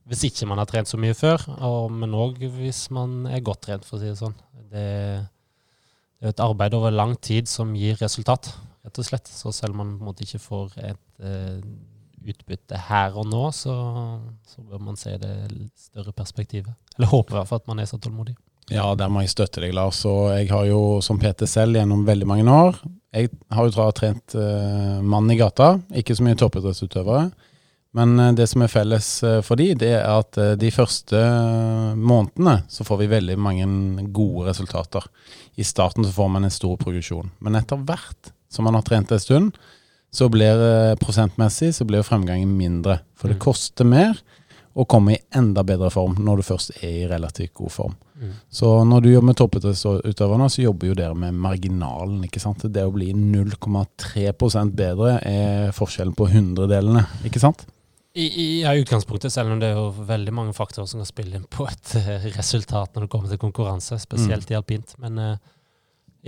[0.09, 3.65] Hvis ikke man har trent så mye før, og, men òg hvis man er godt
[3.69, 4.35] trent, for å si det sånn.
[4.73, 4.83] Det,
[6.19, 8.51] det er et arbeid over lang tid som gir resultat,
[8.83, 9.31] rett og slett.
[9.31, 11.63] Så selv om man på en måte ikke får et eh,
[12.29, 13.75] utbytte her og nå, så,
[14.49, 15.35] så bør man se det
[15.75, 16.73] større perspektivet.
[16.97, 18.37] Eller håper i hvert fall at man er så tålmodig.
[18.71, 20.03] Ja, der må jeg støtte deg, Lars.
[20.09, 22.79] Og jeg har jo som PT selv gjennom veldig mange år
[23.13, 27.27] Jeg har jo trent uh, mann i gata, ikke så mye toppidrettsutøvere.
[27.93, 31.19] Men uh, det som er felles uh, for de, det er at de første
[31.99, 33.67] månedene så får vi veldig mange
[34.15, 35.05] gode resultater.
[35.61, 37.35] I starten så får man en stor progresjon.
[37.45, 39.53] Men etter hvert som man har trent en stund,
[40.13, 43.01] så blir prosentmessig så blir fremgangen mindre.
[43.17, 43.45] For det Mm.
[43.47, 44.19] koster mer
[44.77, 47.95] å komme i enda bedre form når du først er i relativt god form.
[48.21, 48.33] Mm.
[48.51, 52.23] Så når du jobber med toppidrettsutøverne, så jobber jo dere med marginalen.
[52.25, 52.63] ikke sant?
[52.73, 57.65] Det å bli 0,3% bedre er forskjellen på hundredelene, ikke sant?
[58.15, 61.39] I, i ja, utgangspunktet, selv om det er jo veldig mange faktorer som kan spille
[61.39, 64.93] inn på et eh, resultat når det kommer til konkurranse, spesielt i alpint.
[65.01, 65.37] Men eh,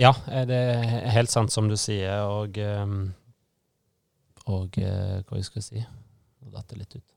[0.01, 2.85] ja, eh, det er helt sant som du sier, og eh,
[4.53, 7.07] Og eh, hva jeg skal si Nå datt det litt ut.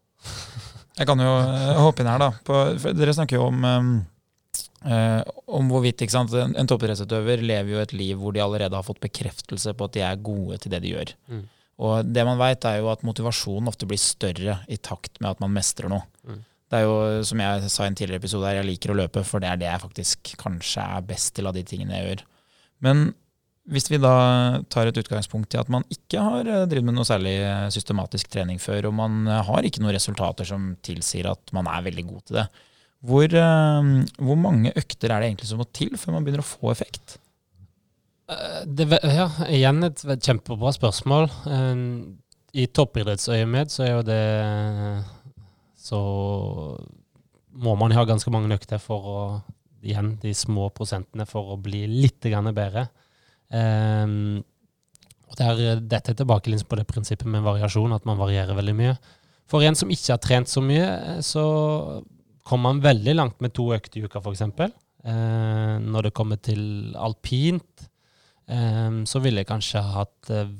[0.99, 2.31] Jeg kan jo eh, hoppe inn her, da.
[2.43, 3.91] På, for dere snakker jo om um,
[4.88, 5.21] eh,
[5.55, 6.33] om hvorvidt ikke sant?
[6.35, 9.95] En, en toppidrettsutøver lever jo et liv hvor de allerede har fått bekreftelse på at
[9.95, 11.12] de er gode til det de gjør.
[11.31, 11.45] Mm.
[11.87, 15.45] Og det man vet er jo at motivasjonen ofte blir større i takt med at
[15.45, 16.03] man mestrer noe.
[16.27, 16.43] Mm.
[16.69, 19.23] Det er jo, som jeg sa i en tidligere episode, her, jeg liker å løpe,
[19.25, 22.25] for det er det jeg faktisk kanskje er best til av de tingene jeg gjør.
[22.85, 23.07] Men
[23.68, 24.12] hvis vi da
[24.72, 28.31] tar et utgangspunkt i at man ikke har eh, drevet med noe særlig eh, systematisk
[28.33, 32.04] trening før, og man eh, har ikke noen resultater som tilsier at man er veldig
[32.09, 32.46] god til det,
[33.09, 36.72] hvor, hvor mange økter er det egentlig som må til før man begynner å få
[36.72, 37.12] effekt?
[38.66, 41.28] Det, ja, igjen et kjempebra spørsmål.
[42.59, 44.18] I toppidrettsøyemed så er jo det
[45.78, 46.00] Så
[47.54, 49.22] må man ha ganske mange økter for å
[49.78, 52.88] Igjen de små prosentene for å bli litt bedre.
[53.51, 54.07] Eh,
[55.29, 58.77] og der, dette er tilbake liksom på det prinsippet med variasjon, at man varierer veldig
[58.79, 58.97] mye.
[59.49, 61.45] For en som ikke har trent så mye, eh, så
[62.49, 64.45] kommer man veldig langt med to økter i uka, f.eks.
[65.09, 67.89] Eh, når det kommer til alpint,
[68.49, 70.53] eh, så ville jeg kanskje hatt eh,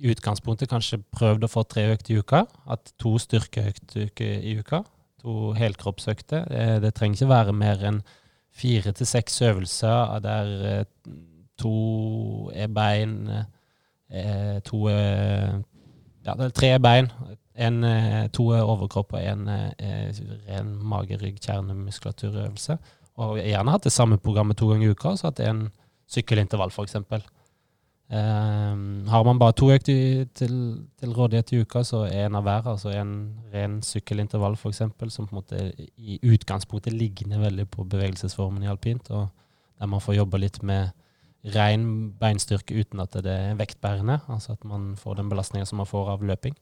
[0.00, 2.44] i utgangspunktet kanskje prøvd å få tre økter i uka.
[2.68, 4.82] Hatt to styrkeøkter i uka.
[5.20, 6.46] To helkroppsøkter.
[6.48, 8.00] Eh, det trenger ikke være mer enn
[8.50, 10.86] fire til seks øvelser der eh,
[11.60, 13.14] to bein,
[14.10, 14.86] eh, to
[16.20, 17.08] Ja, det er tre bein.
[17.56, 20.12] En, eh, to er overkropp og en er
[20.48, 22.78] ren mage, rygg, kjernemuskulaturøvelse.
[23.20, 25.68] Og gjerne hatt det samme programmet to ganger i uka, så hatt en
[26.10, 26.96] sykkelintervall, f.eks.
[28.10, 30.54] Um, har man bare to økter til,
[30.98, 33.12] til rådighet i uka, så er en av hver, altså en
[33.52, 34.80] ren sykkelintervall f.eks.,
[35.14, 35.60] som på en måte
[35.94, 39.28] i utgangspunktet ligner veldig på bevegelsesformen i alpint, og
[39.78, 40.90] der man får jobbe litt med
[41.44, 45.88] ren beinstyrke uten at det er vektbærende, altså at man får den belastninga som man
[45.88, 46.56] får av løping.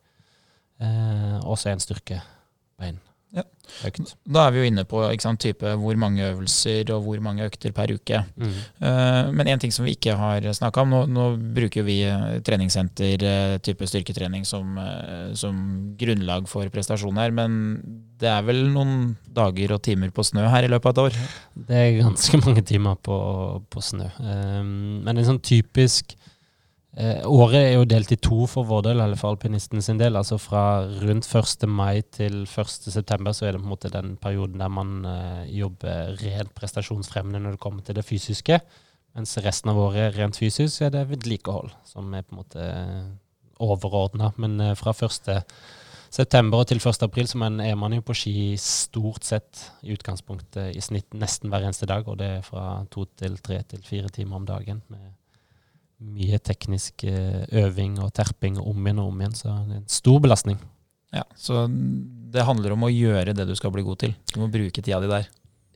[0.80, 3.00] Eh, og så en styrkebein.
[3.36, 3.44] Ja.
[3.84, 4.14] Økt.
[4.24, 7.74] Da er vi jo inne på sant, type hvor mange øvelser og hvor mange økter
[7.76, 8.22] per uke.
[8.40, 8.54] Mm.
[8.80, 12.40] Uh, Men en ting som vi ikke har snakka om, nå, nå bruker vi eh,
[12.44, 14.78] treningssenter, eh, type styrketrening, som,
[15.36, 15.58] som
[16.00, 17.58] grunnlag for prestasjon her, men
[18.18, 21.36] det er vel noen dager og timer på snø her i løpet av et år?
[21.68, 23.18] Det er ganske mange timer på,
[23.70, 24.08] på snø.
[24.18, 26.16] Um, men en sånn typisk
[26.98, 30.18] eh, Året er jo delt i to for vår del, eller for alpinisten sin del.
[30.18, 31.68] Altså fra rundt 1.
[31.70, 32.90] mai til 1.
[32.92, 37.42] september så er det på en måte den perioden der man eh, jobber rent prestasjonsfremmende
[37.44, 38.60] når det kommer til det fysiske.
[39.16, 42.70] Mens resten av året rent fysisk er det vedlikehold, som er på en måte
[43.58, 44.32] overordna.
[44.36, 45.30] Men eh, fra 1
[46.10, 47.02] september til 1.
[47.04, 51.52] april så man, er man jo på ski stort sett i utgangspunktet i snitt nesten
[51.52, 54.82] hver eneste dag, og det er fra to til tre til fire timer om dagen
[54.88, 55.12] med
[55.98, 59.88] mye teknisk eh, øving og terping om igjen og om igjen, så det er en
[59.90, 60.58] stor belastning.
[61.14, 64.12] Ja, Så det handler om å gjøre det du skal bli god til.
[64.34, 65.28] Du må bruke tida di der.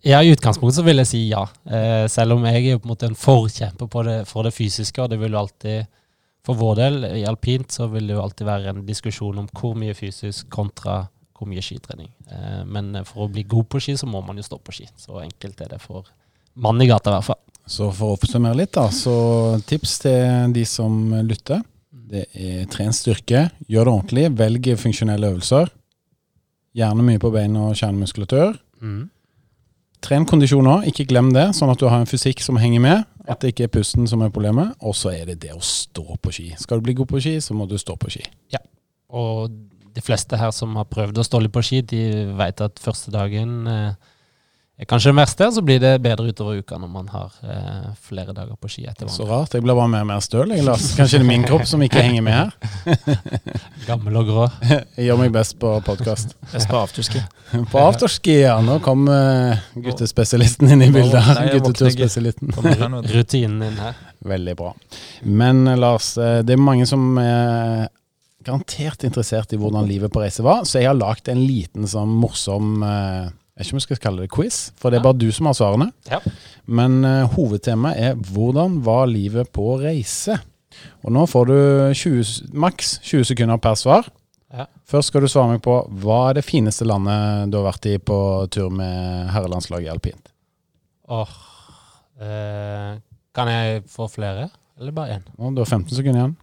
[0.05, 2.93] Ja, i utgangspunktet så vil jeg si ja, eh, selv om jeg er på en
[2.93, 5.99] måte en forkjemper på det, for det fysiske, og det vil jo alltid
[6.43, 9.77] For vår del, i alpint, så vil det jo alltid være en diskusjon om hvor
[9.79, 11.05] mye fysisk kontra
[11.39, 12.09] hvor mye skitrening.
[12.27, 14.89] Eh, men for å bli god på ski, så må man jo stå på ski.
[14.99, 16.11] Så enkelt er det for
[16.59, 17.39] mann i gata, i hvert fall.
[17.69, 19.15] Så for å oppsummere litt, da, så
[19.69, 20.97] tips til de som
[21.27, 21.63] lytter.
[22.13, 25.71] Det er tren styrke, gjør det ordentlig, velg funksjonelle øvelser.
[26.77, 28.59] Gjerne mye på bein og kjernemuskulatur.
[28.83, 29.07] Mm.
[30.03, 33.05] Tren kondisjon òg, ikke glem det, sånn at du har en fysikk som henger med.
[33.31, 34.75] At det ikke er pusten som er problemet.
[34.83, 36.49] Og så er det det å stå på ski.
[36.59, 38.25] Skal du bli god på ski, så må du stå på ski.
[38.53, 38.61] Ja,
[39.13, 39.53] Og
[39.93, 42.03] de fleste her som har prøvd å stå litt på ski, de
[42.39, 44.12] vet at første dagen eh,
[44.89, 48.57] kanskje det verste, så blir det bedre utover uka når man har eh, flere dager
[48.59, 49.55] på ski etter Så rart.
[49.55, 50.51] Jeg blir bare mer og mer støl.
[50.51, 50.89] jeg, Lars.
[50.99, 52.51] Kanskje det er min kropp som ikke henger med her.
[53.89, 54.47] Gammel og grå.
[54.97, 56.35] Jeg gjør meg best på podkast.
[56.53, 57.23] Best på afterski.
[57.73, 58.57] På afterski, ja.
[58.65, 61.21] Nå kom eh, guttespesialisten inn i bildet.
[61.29, 61.43] her.
[61.53, 62.55] Gutteturspesialisten.
[63.13, 63.99] Rutinen din her.
[64.25, 64.73] Veldig bra.
[65.23, 67.91] Men eh, Lars, eh, det er mange som er
[68.43, 72.11] garantert interessert i hvordan livet på reise var, så jeg har lagd en liten sånn
[72.19, 75.19] morsom eh, Jeg vet ikke om jeg skal kalle det quiz, for det er bare
[75.21, 75.91] du som har svarene.
[76.09, 76.23] Ja.
[76.65, 80.41] Men uh, hovedtemaet er 'Hvordan var livet på reise?'
[81.05, 81.59] Og nå får du
[81.95, 84.09] 20, maks 20 sekunder per svar.
[84.53, 84.67] Ja.
[84.89, 87.97] Først skal du svare meg på hva er det fineste landet du har vært i
[87.99, 88.19] på
[88.53, 90.33] tur med herrelandslaget i alpint?
[91.13, 91.33] Åh,
[92.21, 93.01] eh,
[93.35, 95.55] kan jeg få flere, eller bare én?
[95.55, 96.37] Du har 15 sekunder igjen.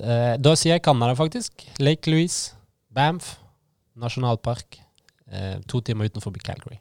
[0.00, 1.64] Eh, da sier jeg Canada, faktisk.
[1.80, 2.54] Lake Louise,
[2.92, 3.38] Banff,
[3.96, 4.80] nasjonalpark.
[5.30, 6.80] Eh, to timer utenfor Calgary.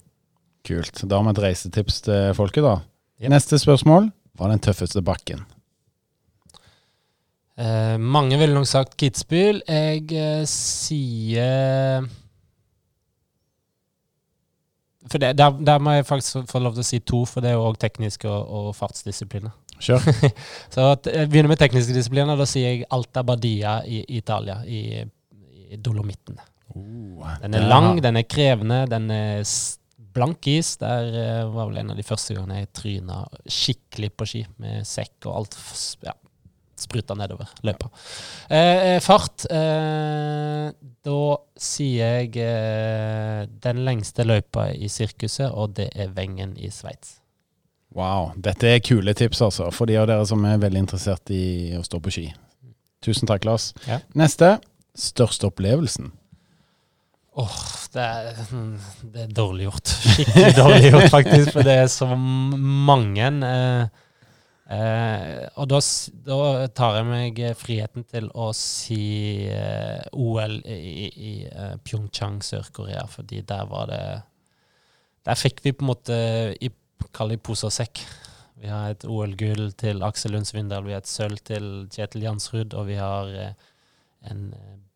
[0.65, 1.03] Kult.
[1.05, 2.79] Da har vi et reisetips til folket, da.
[3.19, 3.29] Yep.
[3.35, 4.09] Neste spørsmål.
[4.37, 5.43] Hva er den tøffeste bakken?
[7.59, 9.61] Eh, mange ville nok sagt Kitzbühel.
[9.67, 12.07] Jeg eh, sier
[15.09, 17.49] For det, der, der må jeg faktisk få lov til å si to, for det
[17.49, 19.55] er jo òg tekniske og, og fartsdisipliner.
[19.79, 20.05] Kjør.
[20.73, 22.37] Så jeg begynner med tekniske disipliner.
[22.37, 25.01] Da sier jeg Alta Badia i Italia, i,
[25.73, 26.37] i Dolomitten.
[26.75, 29.43] Oh, Den er lang, den er krevende, den er
[30.13, 30.75] blank is.
[30.81, 34.87] Der eh, var vel en av de første gangene jeg tryna skikkelig på ski, med
[34.87, 35.57] sekk og alt.
[36.05, 36.15] Ja,
[36.79, 37.89] spruta nedover løypa.
[38.49, 40.69] Eh, eh, fart eh,
[41.05, 41.21] Da
[41.59, 47.17] sier jeg eh, den lengste løypa i sirkuset, og det er Wengen i Sveits.
[47.95, 48.35] Wow.
[48.37, 49.71] Dette er kule tips, altså.
[49.73, 52.27] For de av dere som er veldig interessert i å stå på ski.
[53.01, 53.71] Tusen takk, Lars.
[53.87, 53.97] Ja.
[54.13, 54.57] Neste.
[54.99, 56.11] Største opplevelsen.
[57.37, 57.57] Åh,
[57.93, 58.37] det, er,
[59.13, 59.91] det er dårlig gjort.
[60.15, 61.51] Skikkelig dårlig gjort, faktisk.
[61.55, 63.29] For det er så mange.
[63.49, 63.83] Eh,
[64.77, 65.81] eh, og da,
[66.25, 66.39] da
[66.81, 69.03] tar jeg meg friheten til å si
[69.53, 74.03] eh, OL i, i, eh, Pyeongchang, Sør-Korea, fordi der var det
[75.27, 76.19] Der fikk vi på en måte
[76.57, 76.71] i
[77.15, 78.01] Kall det pose og sekk.
[78.59, 82.75] Vi har et OL-gull til Aksel Lund Svindal, vi har et sølv til Kjetil Jansrud,
[82.75, 83.69] og vi har eh,
[84.27, 84.49] en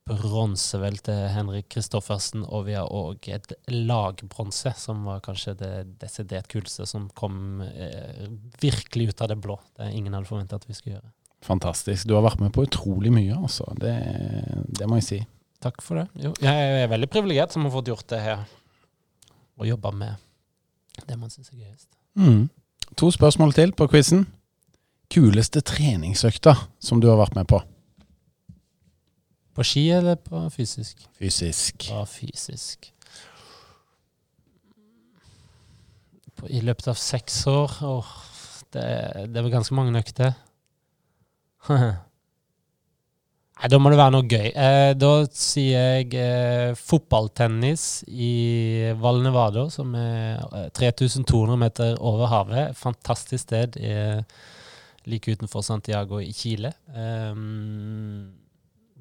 [0.09, 5.55] eh, bronse vel til Henrik Kristoffersen, og vi har òg et lagbronse, som var kanskje
[5.59, 8.27] det desidert kuleste som kom eh,
[8.61, 9.59] virkelig ut av det blå.
[9.77, 11.13] Det er ingen hadde forventa at vi skulle gjøre.
[11.43, 12.07] Fantastisk.
[12.07, 13.67] Du har vært med på utrolig mye, altså.
[13.79, 13.95] Det,
[14.79, 15.21] det må jeg si.
[15.63, 16.07] Takk for det.
[16.19, 18.45] Jo, jeg er veldig privilegert som har fått gjort det her,
[19.59, 21.89] og jobba med det man syns er gøyest.
[22.19, 22.47] Mm.
[22.99, 24.27] To spørsmål til på quizen.
[25.13, 27.59] Kuleste treningsøkta som du har vært med på?
[29.53, 31.03] På ski eller på fysisk?
[31.19, 31.89] Fysisk.
[31.89, 32.89] På fysisk.
[36.35, 38.15] På, I løpet av seks år åh,
[38.73, 38.87] det,
[39.29, 40.33] det er vel ganske mange økter.
[43.63, 44.49] Nei, da må det være noe gøy.
[44.49, 48.33] Eh, da sier jeg eh, fotballtennis i
[48.99, 52.73] Val Nevado, som er eh, 3200 meter over havet.
[52.75, 54.19] Fantastisk sted eh,
[55.07, 56.73] like utenfor Santiago i Chile.
[56.89, 58.33] Um,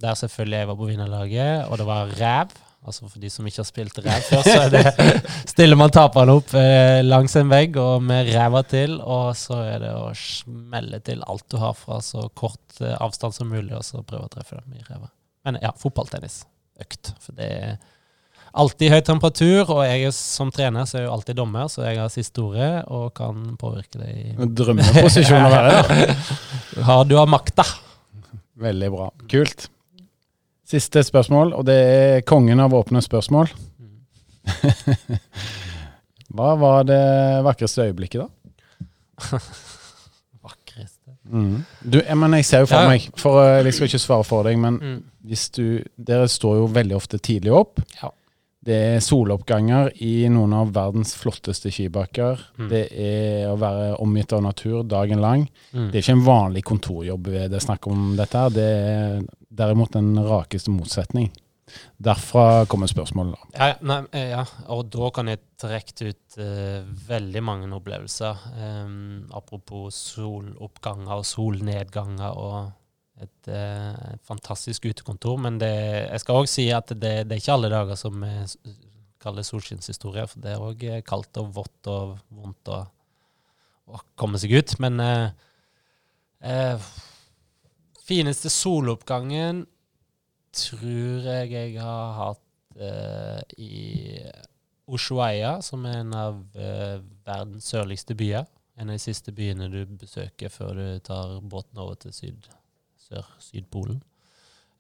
[0.03, 2.53] der selvfølgelig jeg var på vinnerlaget, og det var ræv.
[2.83, 5.13] Altså For de som ikke har spilt ræv før, så er det
[5.53, 9.85] stiller man taperne opp eh, langs en vegg og med ræva til, og så er
[9.85, 13.87] det å smelle til alt du har fra så kort eh, avstand som mulig, og
[13.87, 15.13] så prøve å treffe dem i ræva.
[15.47, 16.43] Men ja, fotballtennis.
[16.83, 17.13] Økt.
[17.23, 17.77] For det er
[18.59, 21.85] alltid høy temperatur, og jeg er som trener så er jeg jo alltid dommer, så
[21.87, 26.03] jeg har siste ordet og kan påvirke det i Drømmeposisjon å være i.
[26.75, 26.99] da.
[27.13, 27.65] Du har makta?
[28.63, 29.09] Veldig bra.
[29.31, 29.69] Kult.
[30.73, 33.51] Siste spørsmål, og det er kongen av åpne spørsmål.
[36.33, 37.01] Hva var det
[37.45, 38.29] vakreste øyeblikket, da?
[40.43, 41.13] Vakreste.
[41.85, 42.89] Du, jeg, men jeg ser jo for Ja.
[42.89, 45.03] meg, for eh, jeg skal ikke svare for deg, men Mm.
[45.29, 47.81] hvis du Dere står jo veldig ofte tidlig opp.
[48.03, 48.11] Ja.
[48.65, 52.39] Det er soloppganger i noen av verdens flotteste skibakker.
[52.59, 52.69] Mm.
[52.71, 55.49] Det er å være omgitt av natur dagen lang.
[55.75, 55.91] Mm.
[55.91, 58.39] Det er ikke en vanlig kontorjobb det er snakk om dette.
[58.39, 58.51] her.
[58.51, 59.23] Det er
[59.53, 61.31] derimot den rakeste motsetning.
[62.03, 63.39] Derfra kommer spørsmålet.
[63.55, 64.43] Ja, nei, eh, ja,
[64.75, 68.47] og da kan jeg trekke ut uh, veldig mange opplevelser.
[68.59, 72.73] Um, apropos soloppganger og solnedganger og
[73.23, 75.37] et eh, fantastisk utekontor.
[75.39, 75.71] Men det,
[76.09, 78.33] jeg skal òg si at det, det er ikke alle dager som vi
[79.23, 80.27] kaller solskinnshistorie.
[80.27, 82.83] For det er òg kaldt og vått og vondt å,
[84.19, 84.75] komme seg ut.
[84.83, 85.31] Men uh,
[88.07, 89.65] fineste soloppgangen
[90.53, 92.43] tror jeg jeg har hatt
[92.81, 94.19] uh, i
[94.93, 98.45] Ushuaya, som er en av uh, verdens sørligste byer.
[98.77, 102.49] En av de siste byene du besøker før du tar båten over til syd,
[103.09, 104.01] sør-Sydpolen.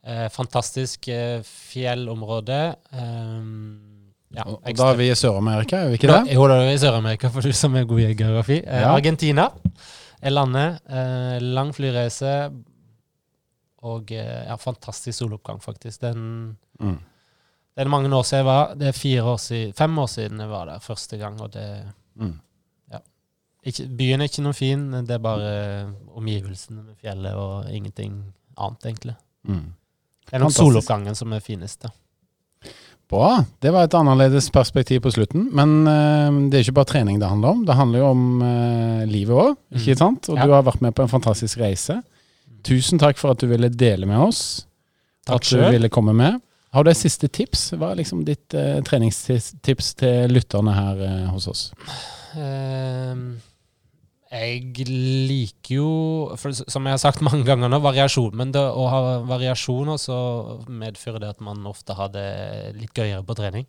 [0.02, 2.56] Eh, fantastisk eh, fjellområde.
[2.90, 6.34] Um, ja, Og, og da er vi i Sør-Amerika, er vi ikke da, det?
[6.34, 8.56] jo, da er vi i Sør-Amerika, for du som er god i geografi.
[8.64, 8.94] Eh, Ja.
[8.96, 9.44] Argentina
[10.22, 10.80] er landet.
[10.88, 12.32] Eh, lang flyreise.
[13.82, 16.00] Og eh, ja, fantastisk soloppgang, faktisk.
[16.00, 16.98] Den, Mm.
[17.76, 20.48] det er mange år siden jeg var Det er år siden, fem år siden jeg
[20.48, 21.40] var der første gang.
[21.40, 21.84] Og det,
[22.16, 22.38] Mm.
[23.64, 28.16] ikke, byen er ikke noe fin, det er bare omgivelsene med fjellet og ingenting
[28.58, 29.14] annet, egentlig.
[29.46, 29.72] Mm.
[30.26, 31.82] Det er nok soloppgangen som er finest.
[31.82, 31.88] da.
[33.08, 33.44] Bra.
[33.60, 35.48] Det var et annerledes perspektiv på slutten.
[35.52, 37.64] Men uh, det er ikke bare trening det handler om.
[37.66, 39.98] Det handler jo om uh, livet òg, ikke Mm.
[39.98, 40.28] sant?
[40.28, 40.46] Og Ja.
[40.46, 42.02] du har vært med på en fantastisk reise.
[42.66, 44.42] Tusen takk for at du ville dele med oss.
[45.26, 45.70] Takk at du sjøl.
[45.76, 46.40] ville komme med.
[46.72, 47.74] Har du et siste tips?
[47.76, 51.64] Hva er liksom ditt eh, treningstips til lytterne her eh, hos oss?
[52.40, 53.26] Ehm,
[54.32, 55.90] jeg liker jo,
[56.40, 58.32] for, som jeg har sagt mange ganger nå, variasjon.
[58.40, 60.18] Men det, å ha variasjon så
[60.72, 62.26] medfører det at man ofte har det
[62.78, 63.68] litt gøyere på trening.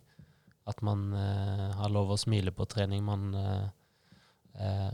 [0.64, 3.04] At man uh, har lov å smile på trening.
[3.04, 3.68] Man uh,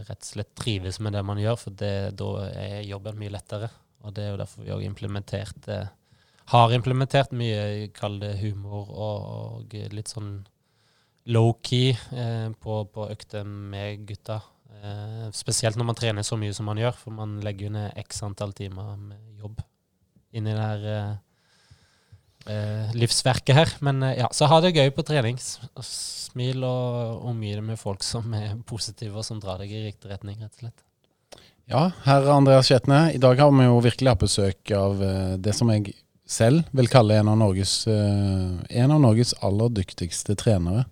[0.02, 3.70] rett og slett trives med det man gjør, for det, da er jobben mye lettere.
[4.04, 5.90] Og det er jo derfor vi òg implementert eh,
[6.50, 9.26] har implementert mye, kall det humor og,
[9.66, 10.40] og litt sånn
[11.30, 14.40] low-key eh, på, på økter med gutta.
[14.80, 17.98] Eh, spesielt når man trener så mye som man gjør, for man legger jo ned
[18.02, 19.60] x antall timer med jobb
[20.34, 21.14] inni det her eh,
[22.54, 23.74] eh, livsverket her.
[23.86, 25.38] Men eh, ja, så ha det gøy på trening.
[25.86, 30.10] Smil og omgi deg med folk som er positive, og som drar deg i riktig
[30.12, 30.86] retning, rett og slett.
[31.70, 33.12] Ja, herr Andreas Skjetne.
[33.14, 35.92] I dag har vi jo virkelig hatt besøk av eh, det som jeg
[36.26, 40.88] selv vil kalle en av Norges, eh, en av Norges aller dyktigste trenere.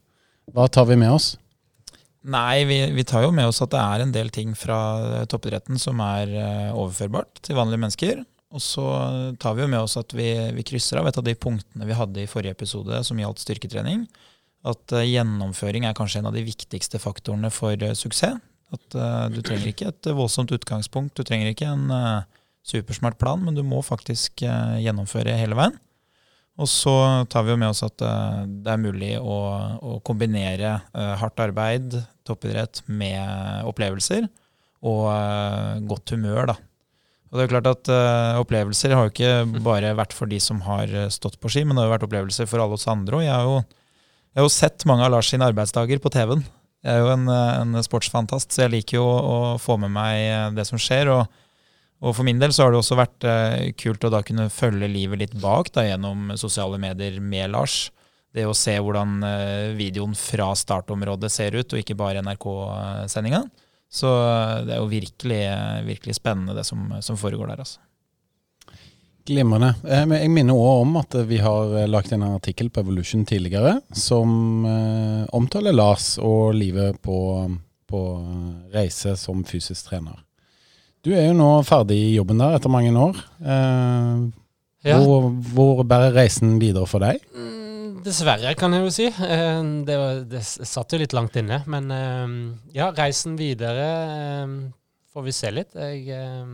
[0.54, 1.32] Hva tar vi med oss?
[2.30, 4.78] Nei, vi, vi tar jo med oss at det er en del ting fra
[5.26, 8.20] toppidretten som er eh, overførbart til vanlige mennesker.
[8.54, 8.86] Og så
[9.42, 11.96] tar vi jo med oss at vi, vi krysser av et av de punktene vi
[11.98, 14.06] hadde i forrige episode som gjaldt styrketrening.
[14.62, 18.38] At eh, gjennomføring er kanskje en av de viktigste faktorene for eh, suksess.
[18.74, 22.26] At uh, du trenger ikke et voldsomt utgangspunkt, du trenger ikke en uh,
[22.66, 25.76] supersmart plan, men du må faktisk uh, gjennomføre hele veien.
[26.58, 26.92] Og så
[27.30, 29.34] tar vi jo med oss at det er mulig å,
[29.78, 31.94] å kombinere hardt arbeid,
[32.26, 34.26] toppidrett, med opplevelser
[34.82, 35.04] og
[35.86, 36.56] godt humør, da.
[37.28, 40.40] Og det er jo klart at uh, Opplevelser har jo ikke bare vært for de
[40.42, 43.20] som har stått på ski, men det har jo vært opplevelser for alle oss andre.
[43.20, 43.62] Og jeg
[44.38, 46.44] jeg har jo sett mange av Lars sine arbeidsdager på TV-en.
[46.86, 50.14] Jeg er jo en, eh, en sportsfantast, så jeg liker jo å, få med meg
[50.22, 51.14] eh, det som skjer.
[51.16, 51.26] og
[51.98, 54.86] og for min del så har det også vært eh, kult å da kunne følge
[54.86, 57.90] livet litt bak da, gjennom sosiale medier med Lars.
[58.30, 59.16] Det å se hvordan
[59.74, 63.40] videoen fra startområdet ser ut, og ikke bare NRK-sendinga.
[63.90, 64.12] Så
[64.68, 65.42] det er jo virkelig,
[65.88, 67.64] virkelig spennende det som, som foregår der.
[67.66, 67.82] altså.
[69.28, 69.74] Glimrende.
[69.84, 73.78] Eh, Jeg minner òg om at vi har lagt lagt en artikkel på Evolution tidligere
[73.92, 77.18] som eh, omtaler Lars og livet på,
[77.88, 78.00] på
[78.74, 80.16] reise som fysisk trener.
[81.04, 83.20] Du er jo nå ferdig i jobben der etter mange år.
[83.44, 84.24] Eh,
[84.98, 87.20] hvor, hvor bærer reisen videre for deg?
[87.34, 89.06] Mm, Dessverre, kan jeg jo si.
[89.10, 91.60] Eh, Det, var, det satt jo litt langt inne.
[91.70, 92.36] Men eh,
[92.78, 94.54] ja, reisen videre eh,
[95.12, 95.74] får vi se litt.
[95.76, 96.46] Jeg eh,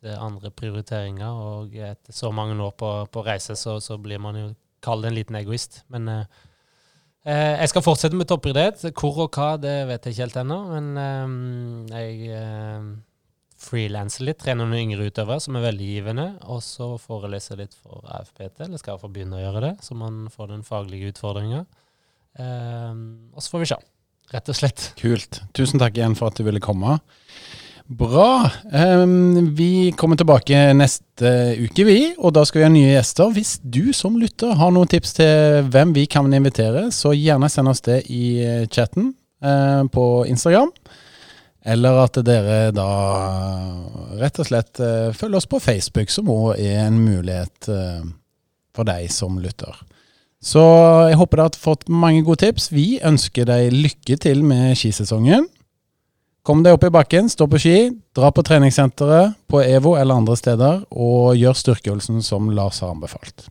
[0.00, 4.18] litt eh, andre prioriteringer, og etter så mange år på, på reise, så, så blir
[4.18, 5.84] man jo kalt en liten egoist.
[5.88, 6.24] Men eh,
[7.24, 8.80] eh, jeg skal fortsette med toppidrett.
[8.94, 10.58] Hvor og hva, det vet jeg ikke helt ennå.
[10.70, 12.90] Men eh, jeg eh,
[13.60, 18.06] frilanser litt, trener noen yngre utøvere som er veldig givende, og så foreleser litt for
[18.08, 21.66] AFPT, eller skal få begynne å gjøre det, så man får den faglige utfordringa.
[22.40, 23.02] Um,
[23.34, 23.76] og så får vi se,
[24.32, 24.86] rett og slett.
[24.96, 25.42] Kult.
[25.52, 26.96] Tusen takk igjen for at du ville komme.
[27.90, 28.50] Bra.
[28.72, 31.96] Um, vi kommer tilbake neste uke, vi.
[32.22, 33.32] Og da skal vi ha nye gjester.
[33.34, 37.72] Hvis du som lytter har noen tips til hvem vi kan invitere, så gjerne send
[37.72, 39.10] oss det i eh, chatten
[39.42, 40.70] uh, på Instagram.
[41.66, 42.88] Eller at dere da
[44.22, 48.06] rett og slett uh, følger oss på Facebook, som òg er en mulighet uh,
[48.70, 49.74] for deg som lytter.
[50.38, 50.62] Så
[51.10, 52.70] jeg håper du har fått mange gode tips.
[52.70, 55.50] Vi ønsker deg lykke til med skisesongen.
[56.46, 57.76] Kom deg opp i bakken, stå på ski,
[58.16, 63.50] dra på treningssenteret, på EVO eller andre steder, og gjør styrkeøvelsen som Lars har anbefalt.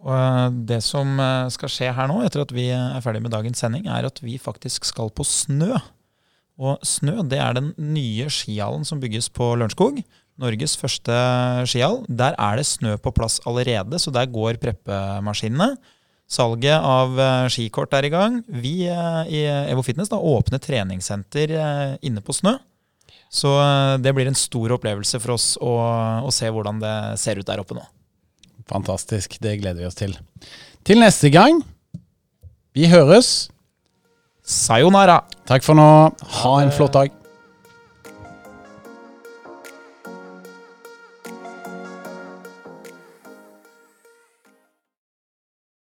[0.00, 3.34] Og eh, Det som eh, skal skje her nå, etter at vi er ferdig med
[3.34, 5.74] dagens sending, er at vi faktisk skal på Snø.
[6.60, 10.02] Og Snø det er den nye skihallen som bygges på Lørenskog.
[10.40, 11.16] Norges første
[11.68, 12.00] skihall.
[12.08, 15.74] Der er det snø på plass allerede, så der går preppemaskinene.
[16.30, 18.38] Salget av uh, skikort er i gang.
[18.46, 22.54] Vi uh, i Evo Fitness da, åpner treningssenter uh, inne på Snø.
[23.30, 23.50] Så
[24.02, 25.76] det blir en stor opplevelse for oss å,
[26.26, 27.84] å, se hvordan det ser ut der oppe nå.
[28.66, 29.36] Fantastisk.
[29.38, 30.16] Det gleder vi oss til.
[30.82, 31.60] Til neste gang.
[32.74, 33.52] Vi høres.
[34.42, 35.20] Sayonara.
[35.46, 35.86] Takk for nå.
[36.40, 37.19] Ha en flott dag.